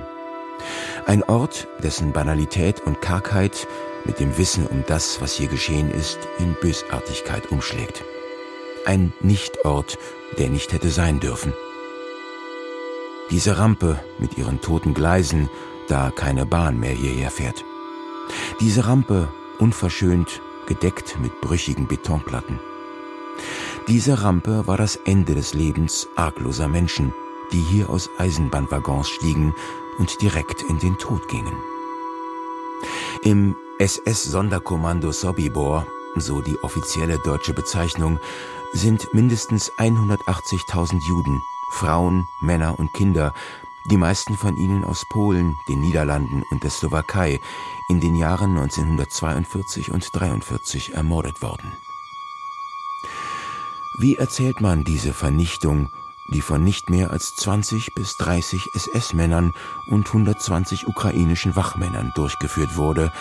Ein 1.07 1.23
Ort, 1.23 1.67
dessen 1.81 2.11
Banalität 2.11 2.81
und 2.81 3.01
Kargheit 3.01 3.67
mit 4.05 4.19
dem 4.19 4.37
Wissen 4.37 4.67
um 4.67 4.83
das, 4.85 5.19
was 5.19 5.33
hier 5.33 5.47
geschehen 5.47 5.89
ist, 5.89 6.19
in 6.37 6.55
Bösartigkeit 6.61 7.51
umschlägt. 7.51 8.03
Ein 8.85 9.13
Nichtort, 9.19 9.97
der 10.37 10.49
nicht 10.49 10.73
hätte 10.73 10.91
sein 10.91 11.19
dürfen. 11.19 11.53
Diese 13.31 13.57
Rampe 13.57 13.99
mit 14.19 14.37
ihren 14.37 14.61
toten 14.61 14.93
Gleisen, 14.93 15.49
da 15.87 16.11
keine 16.11 16.45
Bahn 16.45 16.79
mehr 16.79 16.93
hierher 16.93 17.31
fährt. 17.31 17.65
Diese 18.59 18.85
Rampe, 18.85 19.27
unverschönt, 19.57 20.39
gedeckt 20.67 21.17
mit 21.19 21.41
brüchigen 21.41 21.87
Betonplatten. 21.87 22.59
Diese 23.91 24.23
Rampe 24.23 24.67
war 24.67 24.77
das 24.77 24.95
Ende 24.95 25.35
des 25.35 25.53
Lebens 25.53 26.07
argloser 26.15 26.69
Menschen, 26.69 27.13
die 27.51 27.59
hier 27.59 27.89
aus 27.89 28.09
Eisenbahnwaggons 28.17 29.09
stiegen 29.09 29.53
und 29.97 30.21
direkt 30.21 30.61
in 30.61 30.79
den 30.79 30.97
Tod 30.97 31.27
gingen. 31.27 31.57
Im 33.21 33.53
SS-Sonderkommando 33.79 35.11
Sobibor, 35.11 35.85
so 36.15 36.39
die 36.39 36.57
offizielle 36.63 37.19
deutsche 37.19 37.53
Bezeichnung, 37.53 38.17
sind 38.71 39.13
mindestens 39.13 39.73
180.000 39.73 41.05
Juden, 41.05 41.41
Frauen, 41.73 42.29
Männer 42.39 42.79
und 42.79 42.93
Kinder, 42.93 43.33
die 43.89 43.97
meisten 43.97 44.37
von 44.37 44.55
ihnen 44.55 44.85
aus 44.85 45.03
Polen, 45.09 45.57
den 45.67 45.81
Niederlanden 45.81 46.43
und 46.49 46.63
der 46.63 46.71
Slowakei, 46.71 47.41
in 47.89 47.99
den 47.99 48.15
Jahren 48.15 48.51
1942 48.51 49.91
und 49.91 49.95
1943 49.95 50.93
ermordet 50.93 51.41
worden. 51.41 51.73
Wie 53.97 54.15
erzählt 54.15 54.61
man 54.61 54.83
diese 54.83 55.13
Vernichtung, 55.13 55.89
die 56.29 56.41
von 56.41 56.63
nicht 56.63 56.89
mehr 56.89 57.11
als 57.11 57.35
20 57.35 57.93
bis 57.93 58.15
30 58.17 58.73
SS-Männern 58.73 59.53
und 59.87 60.07
120 60.07 60.87
ukrainischen 60.87 61.55
Wachmännern 61.55 62.11
durchgeführt 62.15 62.77
wurde, 62.77 63.11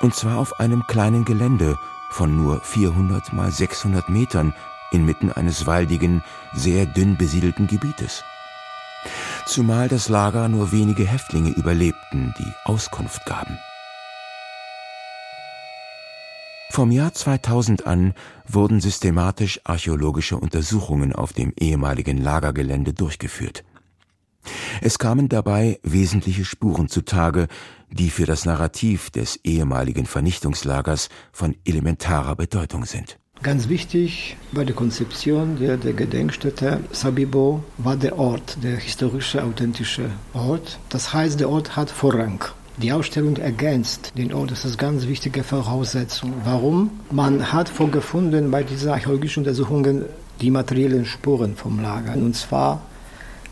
und 0.00 0.14
zwar 0.14 0.38
auf 0.38 0.60
einem 0.60 0.86
kleinen 0.86 1.24
Gelände 1.24 1.78
von 2.10 2.36
nur 2.36 2.60
400 2.60 3.32
mal 3.32 3.50
600 3.50 4.08
Metern 4.08 4.54
inmitten 4.92 5.32
eines 5.32 5.66
waldigen, 5.66 6.22
sehr 6.52 6.86
dünn 6.86 7.16
besiedelten 7.16 7.66
Gebietes. 7.66 8.22
Zumal 9.46 9.88
das 9.88 10.08
Lager 10.08 10.48
nur 10.48 10.70
wenige 10.72 11.04
Häftlinge 11.04 11.50
überlebten, 11.50 12.34
die 12.38 12.52
Auskunft 12.64 13.26
gaben. 13.26 13.58
Vom 16.74 16.90
Jahr 16.90 17.14
2000 17.14 17.86
an 17.86 18.14
wurden 18.48 18.80
systematisch 18.80 19.60
archäologische 19.62 20.36
Untersuchungen 20.36 21.12
auf 21.12 21.32
dem 21.32 21.52
ehemaligen 21.56 22.18
Lagergelände 22.18 22.92
durchgeführt. 22.92 23.62
Es 24.80 24.98
kamen 24.98 25.28
dabei 25.28 25.78
wesentliche 25.84 26.44
Spuren 26.44 26.88
zutage, 26.88 27.46
die 27.92 28.10
für 28.10 28.26
das 28.26 28.44
Narrativ 28.44 29.10
des 29.10 29.38
ehemaligen 29.44 30.04
Vernichtungslagers 30.04 31.10
von 31.30 31.54
elementarer 31.64 32.34
Bedeutung 32.34 32.86
sind. 32.86 33.20
Ganz 33.44 33.68
wichtig 33.68 34.36
bei 34.50 34.64
der 34.64 34.74
Konzeption 34.74 35.60
der, 35.60 35.76
der 35.76 35.92
Gedenkstätte 35.92 36.80
Sabibo 36.90 37.62
war 37.78 37.96
der 37.96 38.18
Ort, 38.18 38.58
der 38.64 38.78
historische, 38.78 39.44
authentische 39.44 40.10
Ort. 40.32 40.80
Das 40.88 41.14
heißt, 41.14 41.38
der 41.38 41.50
Ort 41.50 41.76
hat 41.76 41.88
Vorrang. 41.88 42.44
Die 42.78 42.92
Ausstellung 42.92 43.36
ergänzt 43.36 44.12
den 44.18 44.34
Ort. 44.34 44.50
Das 44.50 44.64
ist 44.64 44.80
eine 44.80 44.90
ganz 44.90 45.06
wichtige 45.06 45.44
Voraussetzung. 45.44 46.32
Warum? 46.44 46.90
Man 47.10 47.52
hat 47.52 47.68
vorgefunden 47.68 48.50
bei 48.50 48.64
diesen 48.64 48.90
archäologischen 48.90 49.44
Untersuchungen 49.44 50.06
die 50.40 50.50
materiellen 50.50 51.06
Spuren 51.06 51.54
vom 51.54 51.80
Lager. 51.80 52.14
Und 52.14 52.34
zwar 52.34 52.82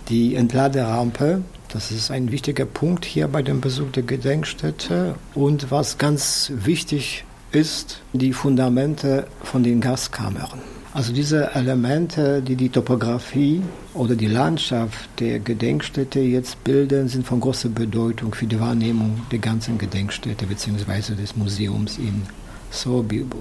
die 0.09 0.35
Entladerampe. 0.35 1.43
Das 1.69 1.93
ist 1.93 2.11
ein 2.11 2.33
wichtiger 2.33 2.67
Punkt 2.67 3.05
hier 3.05 3.29
bei 3.29 3.43
dem 3.43 3.61
Besuch 3.61 3.93
der 3.93 4.03
Gedenkstätte. 4.03 5.15
Und 5.35 5.71
was 5.71 5.99
ganz 5.99 6.53
wichtig 6.57 7.25
ist, 7.53 8.01
die 8.13 8.33
Fundamente 8.33 9.27
von 9.45 9.63
den 9.63 9.81
Gaskammern. 9.81 10.61
Also 10.95 11.11
diese 11.15 11.55
Elemente, 11.55 12.43
die 12.43 12.55
die 12.55 12.69
Topografie 12.69 13.63
oder 13.95 14.15
die 14.15 14.27
Landschaft 14.27 15.09
der 15.21 15.39
Gedenkstätte 15.39 16.21
jetzt 16.21 16.63
bilden, 16.65 17.09
sind 17.09 17.27
von 17.27 17.41
großer 17.41 17.71
Bedeutung 17.71 18.35
für 18.35 18.47
die 18.47 18.61
Wahrnehmung 18.61 19.23
der 19.31 19.39
ganzen 19.39 19.79
Gedenkstätte 19.79 20.45
bzw. 20.47 21.15
des 21.15 21.35
Museums 21.35 21.97
in 21.97 22.23
Sobibor. 22.71 23.41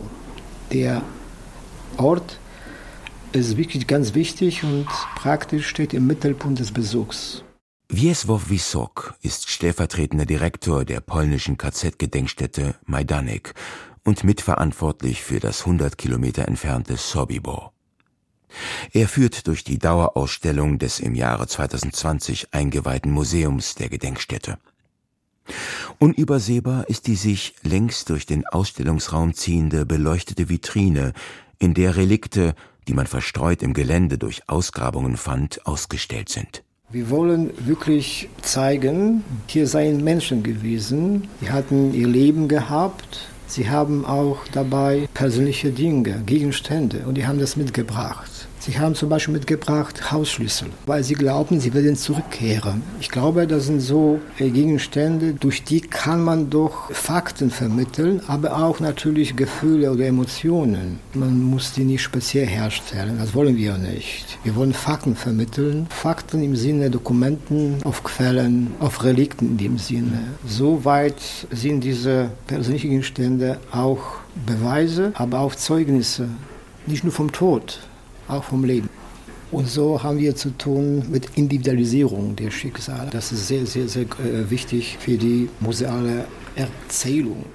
Der 0.71 1.01
Ort 1.97 2.39
ist 3.33 3.57
wirklich 3.57 3.85
ganz 3.85 4.15
wichtig 4.15 4.63
und 4.63 4.87
praktisch 5.15 5.67
steht 5.67 5.93
im 5.93 6.07
Mittelpunkt 6.07 6.59
des 6.59 6.71
Besuchs. 6.71 7.43
Wiesław 7.89 8.49
Wisok 8.49 9.15
ist 9.21 9.49
stellvertretender 9.49 10.25
Direktor 10.25 10.85
der 10.85 11.01
polnischen 11.01 11.57
KZ-Gedenkstätte 11.57 12.75
Majdanek 12.85 13.53
und 14.03 14.23
mitverantwortlich 14.23 15.23
für 15.23 15.39
das 15.39 15.61
100 15.61 15.97
Kilometer 15.97 16.47
entfernte 16.47 16.97
Sobibor. 16.97 17.73
Er 18.91 19.07
führt 19.07 19.47
durch 19.47 19.63
die 19.63 19.79
Dauerausstellung 19.79 20.77
des 20.77 20.99
im 20.99 21.15
Jahre 21.15 21.47
2020 21.47 22.53
eingeweihten 22.53 23.11
Museums 23.11 23.75
der 23.75 23.89
Gedenkstätte. 23.89 24.57
Unübersehbar 25.99 26.89
ist 26.89 27.07
die 27.07 27.15
sich 27.15 27.55
längs 27.63 28.05
durch 28.05 28.25
den 28.25 28.45
Ausstellungsraum 28.47 29.33
ziehende 29.33 29.85
beleuchtete 29.85 30.49
Vitrine, 30.49 31.13
in 31.59 31.73
der 31.73 31.95
Relikte, 31.95 32.55
die 32.87 32.93
man 32.93 33.07
verstreut 33.07 33.61
im 33.61 33.73
Gelände 33.73 34.17
durch 34.17 34.49
Ausgrabungen 34.49 35.15
fand, 35.15 35.65
ausgestellt 35.65 36.29
sind. 36.29 36.63
Wir 36.89 37.09
wollen 37.09 37.51
wirklich 37.65 38.27
zeigen, 38.41 39.23
hier 39.47 39.67
seien 39.67 40.03
Menschen 40.03 40.43
gewesen, 40.43 41.29
die 41.39 41.49
hatten 41.49 41.93
ihr 41.93 42.07
Leben 42.07 42.49
gehabt, 42.49 43.30
sie 43.51 43.69
haben 43.69 44.05
auch 44.05 44.39
dabei 44.51 45.09
persönliche 45.13 45.71
Dinge, 45.71 46.23
Gegenstände 46.25 47.03
und 47.05 47.15
die 47.15 47.27
haben 47.27 47.39
das 47.39 47.55
mitgebracht. 47.57 48.30
Sie 48.63 48.77
haben 48.77 48.93
zum 48.93 49.09
Beispiel 49.09 49.33
mitgebracht 49.33 50.11
Hausschlüssel, 50.11 50.67
weil 50.85 51.03
sie 51.03 51.15
glauben, 51.15 51.59
sie 51.59 51.73
werden 51.73 51.95
zurückkehren. 51.95 52.83
Ich 52.99 53.09
glaube, 53.09 53.47
das 53.47 53.65
sind 53.65 53.79
so 53.79 54.19
äh, 54.37 54.51
Gegenstände, 54.51 55.33
durch 55.33 55.63
die 55.63 55.81
kann 55.81 56.23
man 56.23 56.51
doch 56.51 56.91
Fakten 56.91 57.49
vermitteln, 57.49 58.21
aber 58.27 58.63
auch 58.63 58.79
natürlich 58.79 59.35
Gefühle 59.35 59.91
oder 59.91 60.05
Emotionen. 60.05 60.99
Man 61.15 61.41
muss 61.41 61.73
die 61.73 61.85
nicht 61.85 62.03
speziell 62.03 62.45
herstellen, 62.45 63.17
das 63.17 63.33
wollen 63.33 63.57
wir 63.57 63.79
nicht. 63.79 64.37
Wir 64.43 64.55
wollen 64.55 64.73
Fakten 64.73 65.15
vermitteln, 65.15 65.87
Fakten 65.89 66.43
im 66.43 66.55
Sinne 66.55 66.91
Dokumenten, 66.91 67.77
auf 67.83 68.03
Quellen, 68.03 68.75
auf 68.79 69.03
Relikten 69.03 69.47
in 69.47 69.57
dem 69.57 69.77
Sinne. 69.79 70.19
Soweit 70.45 71.19
sind 71.49 71.83
diese 71.83 72.29
persönlichen 72.45 72.91
Gegenstände 72.91 73.57
auch 73.71 74.03
Beweise, 74.45 75.13
aber 75.15 75.39
auch 75.39 75.55
Zeugnisse, 75.55 76.29
nicht 76.85 77.03
nur 77.03 77.11
vom 77.11 77.31
Tod 77.31 77.79
auch 78.31 78.43
vom 78.43 78.63
Leben. 78.63 78.89
Und 79.51 79.67
so 79.67 80.01
haben 80.01 80.17
wir 80.17 80.35
zu 80.35 80.51
tun 80.57 81.03
mit 81.11 81.37
Individualisierung 81.37 82.37
der 82.37 82.51
Schicksale. 82.51 83.09
Das 83.09 83.31
ist 83.33 83.47
sehr, 83.47 83.65
sehr, 83.65 83.89
sehr 83.89 84.03
äh, 84.03 84.49
wichtig 84.49 84.97
für 84.99 85.17
die 85.17 85.49
museale 85.59 86.25
Erzählung. 86.55 87.45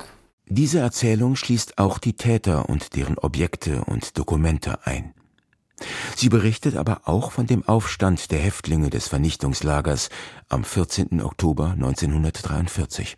Diese 0.47 0.79
Erzählung 0.79 1.37
schließt 1.37 1.79
auch 1.79 1.99
die 1.99 2.13
Täter 2.13 2.69
und 2.69 2.95
deren 2.97 3.19
Objekte 3.19 3.85
und 3.85 4.19
Dokumente 4.19 4.87
ein. 4.87 5.15
Sie 6.15 6.29
berichtet 6.29 6.77
aber 6.77 7.03
auch 7.05 7.33
von 7.33 7.47
dem 7.47 7.67
Aufstand 7.67 8.31
der 8.31 8.39
Häftlinge 8.39 8.91
des 8.91 9.09
Vernichtungslagers 9.09 10.11
am 10.49 10.65
14. 10.65 11.21
Oktober 11.23 11.73
1943. 11.73 13.17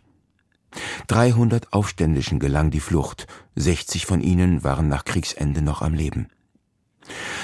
300 1.07 1.73
Aufständischen 1.73 2.39
gelang 2.39 2.71
die 2.71 2.79
Flucht, 2.79 3.27
60 3.55 4.05
von 4.05 4.21
ihnen 4.21 4.63
waren 4.63 4.87
nach 4.87 5.05
Kriegsende 5.05 5.61
noch 5.61 5.81
am 5.81 5.93
Leben. 5.93 6.27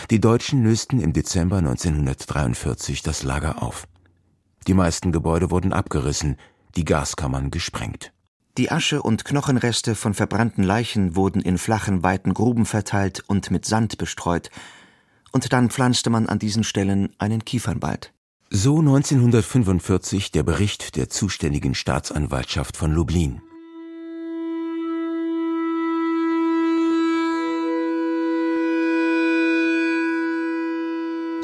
Die 0.10 0.20
Deutschen 0.20 0.64
lösten 0.64 1.00
im 1.00 1.14
Dezember 1.14 1.58
1943 1.58 3.02
das 3.02 3.24
Lager 3.24 3.62
auf. 3.62 3.88
Die 4.68 4.74
meisten 4.74 5.12
Gebäude 5.12 5.52
wurden 5.52 5.74
abgerissen, 5.74 6.38
die 6.76 6.86
Gaskammern 6.86 7.52
gesprengt. 7.52 8.12
Die 8.58 8.72
Asche 8.72 9.02
und 9.02 9.26
Knochenreste 9.26 9.96
von 9.96 10.14
verbrannten 10.14 10.64
Leichen 10.64 11.16
wurden 11.16 11.42
in 11.42 11.58
flachen, 11.58 12.04
weiten 12.04 12.34
Gruben 12.34 12.66
verteilt 12.66 13.24
und 13.28 13.52
mit 13.52 13.66
Sand 13.66 13.98
bestreut. 13.98 14.50
Und 15.32 15.52
dann 15.52 15.70
pflanzte 15.70 16.10
man 16.10 16.28
an 16.30 16.40
diesen 16.40 16.64
Stellen 16.64 17.14
einen 17.18 17.44
Kiefernwald. 17.44 18.14
So 18.50 18.80
1945 18.80 20.32
der 20.32 20.44
Bericht 20.44 20.96
der 20.96 21.10
zuständigen 21.10 21.76
Staatsanwaltschaft 21.76 22.78
von 22.78 22.92
Lublin. 22.92 23.42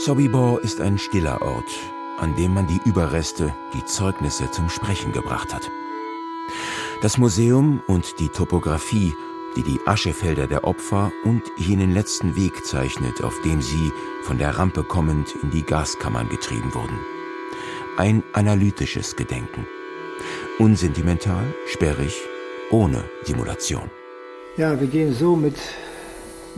Sobibor 0.03 0.63
ist 0.63 0.81
ein 0.81 0.97
stiller 0.97 1.43
Ort, 1.43 1.69
an 2.17 2.35
dem 2.35 2.55
man 2.55 2.65
die 2.65 2.81
Überreste, 2.85 3.53
die 3.75 3.85
Zeugnisse 3.85 4.49
zum 4.49 4.67
Sprechen 4.67 5.11
gebracht 5.11 5.53
hat. 5.53 5.69
Das 7.03 7.19
Museum 7.19 7.83
und 7.85 8.19
die 8.19 8.29
Topographie, 8.29 9.13
die 9.55 9.61
die 9.61 9.79
Aschefelder 9.85 10.47
der 10.47 10.63
Opfer 10.63 11.11
und 11.23 11.43
jenen 11.55 11.93
letzten 11.93 12.35
Weg 12.35 12.65
zeichnet, 12.65 13.23
auf 13.23 13.39
dem 13.43 13.61
sie, 13.61 13.91
von 14.23 14.39
der 14.39 14.57
Rampe 14.57 14.83
kommend, 14.83 15.35
in 15.43 15.51
die 15.51 15.61
Gaskammern 15.61 16.29
getrieben 16.29 16.73
wurden. 16.73 16.97
Ein 17.95 18.23
analytisches 18.33 19.15
Gedenken. 19.15 19.67
Unsentimental, 20.57 21.53
sperrig, 21.67 22.19
ohne 22.71 23.03
Simulation. 23.21 23.91
Ja, 24.57 24.79
wir 24.79 24.87
gehen 24.87 25.13
so 25.13 25.35
mit 25.35 25.57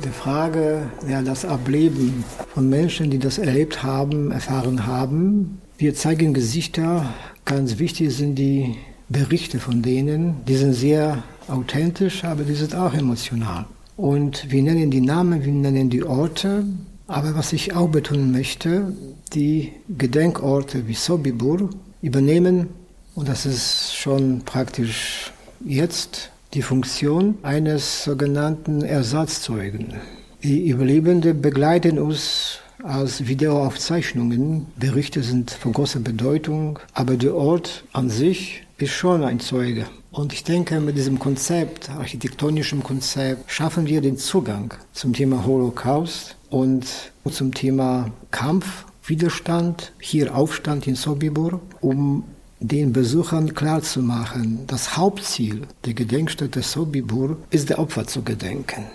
der 0.04 0.12
Frage, 0.12 0.84
ja, 1.08 1.22
das 1.22 1.46
Ableben 1.46 2.24
von 2.54 2.70
Menschen, 2.70 3.10
die 3.10 3.20
das 3.20 3.38
erlebt 3.38 3.84
haben, 3.84 4.32
erfahren 4.32 4.88
haben. 4.88 5.62
Wir 5.78 5.96
zeigen 5.96 6.34
Gesichter, 6.34 7.14
ganz 7.46 7.80
wichtig 7.80 8.16
sind 8.16 8.36
die 8.36 8.76
Berichte 9.10 9.60
von 9.60 9.82
denen, 9.82 10.44
die 10.48 10.56
sind 10.56 10.74
sehr 10.74 11.24
authentisch, 11.48 12.24
aber 12.24 12.44
die 12.44 12.56
sind 12.56 12.76
auch 12.76 12.94
emotional. 12.94 13.66
Und 13.96 14.50
wir 14.50 14.64
nennen 14.64 14.90
die 14.90 15.02
Namen, 15.02 15.44
wir 15.44 15.52
nennen 15.52 15.90
die 15.90 16.04
Orte, 16.04 16.66
aber 17.08 17.36
was 17.36 17.54
ich 17.54 17.76
auch 17.76 17.90
betonen 17.90 18.32
möchte, 18.32 18.94
die 19.34 19.74
Gedenkorte 19.90 20.88
wie 20.88 20.94
Sobibur 20.94 21.70
übernehmen, 22.02 22.70
und 23.16 23.28
das 23.28 23.46
ist 23.46 23.96
schon 23.96 24.42
praktisch 24.44 25.32
jetzt 25.64 26.32
die 26.54 26.62
Funktion 26.62 27.36
eines 27.42 28.04
sogenannten 28.04 28.84
Ersatzzeugen. 28.84 29.96
Die 30.44 30.68
Überlebenden 30.70 31.42
begleiten 31.42 31.98
uns 31.98 32.60
als 32.84 33.28
Videoaufzeichnungen. 33.28 34.68
Berichte 34.76 35.24
sind 35.24 35.52
von 35.52 35.74
großer 35.74 36.00
Bedeutung, 36.00 36.80
aber 36.94 37.16
der 37.16 37.36
Ort 37.36 37.86
an 37.94 38.10
sich 38.10 38.64
ist 38.78 38.92
schon 38.92 39.24
ein 39.24 39.40
Zeuge. 39.40 39.86
Und 40.12 40.34
ich 40.34 40.44
denke, 40.44 40.80
mit 40.80 40.96
diesem 40.96 41.18
Konzept, 41.18 41.90
architektonischem 41.90 42.84
Konzept, 42.84 43.50
schaffen 43.50 43.88
wir 43.88 44.02
den 44.02 44.18
Zugang 44.18 44.74
zum 44.92 45.14
Thema 45.14 45.46
Holocaust 45.46 46.36
und 46.50 46.86
zum 47.32 47.54
Thema 47.54 48.12
Kampf, 48.30 48.86
Widerstand, 49.06 49.92
hier 50.00 50.36
Aufstand 50.36 50.86
in 50.86 50.96
Sobibor, 50.96 51.60
um 51.82 52.24
den 52.64 52.94
Besuchern 52.94 53.54
klarzumachen, 53.54 54.66
das 54.68 54.96
Hauptziel 54.96 55.68
der 55.84 55.94
Gedenkstätte 55.94 56.62
Sobibur 56.62 57.38
ist 57.50 57.70
der 57.70 57.78
Opfer 57.78 58.08
zu 58.08 58.24
gedenken. 58.24 58.86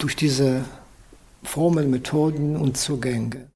Durch 0.00 0.16
diese 0.16 0.64
Formen, 1.44 1.90
Methoden 1.90 2.56
und 2.56 2.76
Zugänge. 2.76 3.46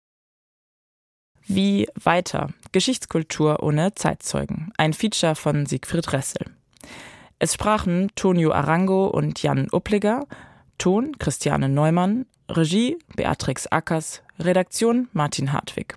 Wie 1.48 1.88
weiter? 2.00 2.50
Geschichtskultur 2.70 3.62
ohne 3.62 3.94
Zeitzeugen. 3.94 4.70
Ein 4.76 4.92
Feature 4.92 5.34
von 5.34 5.66
Siegfried 5.66 6.12
Ressel. 6.12 6.46
Es 7.40 7.54
sprachen 7.54 8.11
Tonio 8.14 8.52
Arango 8.52 9.09
und 9.09 9.42
Jan 9.42 9.68
Uppliger, 9.72 10.26
Ton 10.76 11.18
Christiane 11.18 11.68
Neumann, 11.68 12.26
Regie 12.48 12.96
Beatrix 13.16 13.66
Ackers, 13.66 14.22
Redaktion 14.38 15.09
Martin 15.12 15.52
Hartwig. 15.52 15.96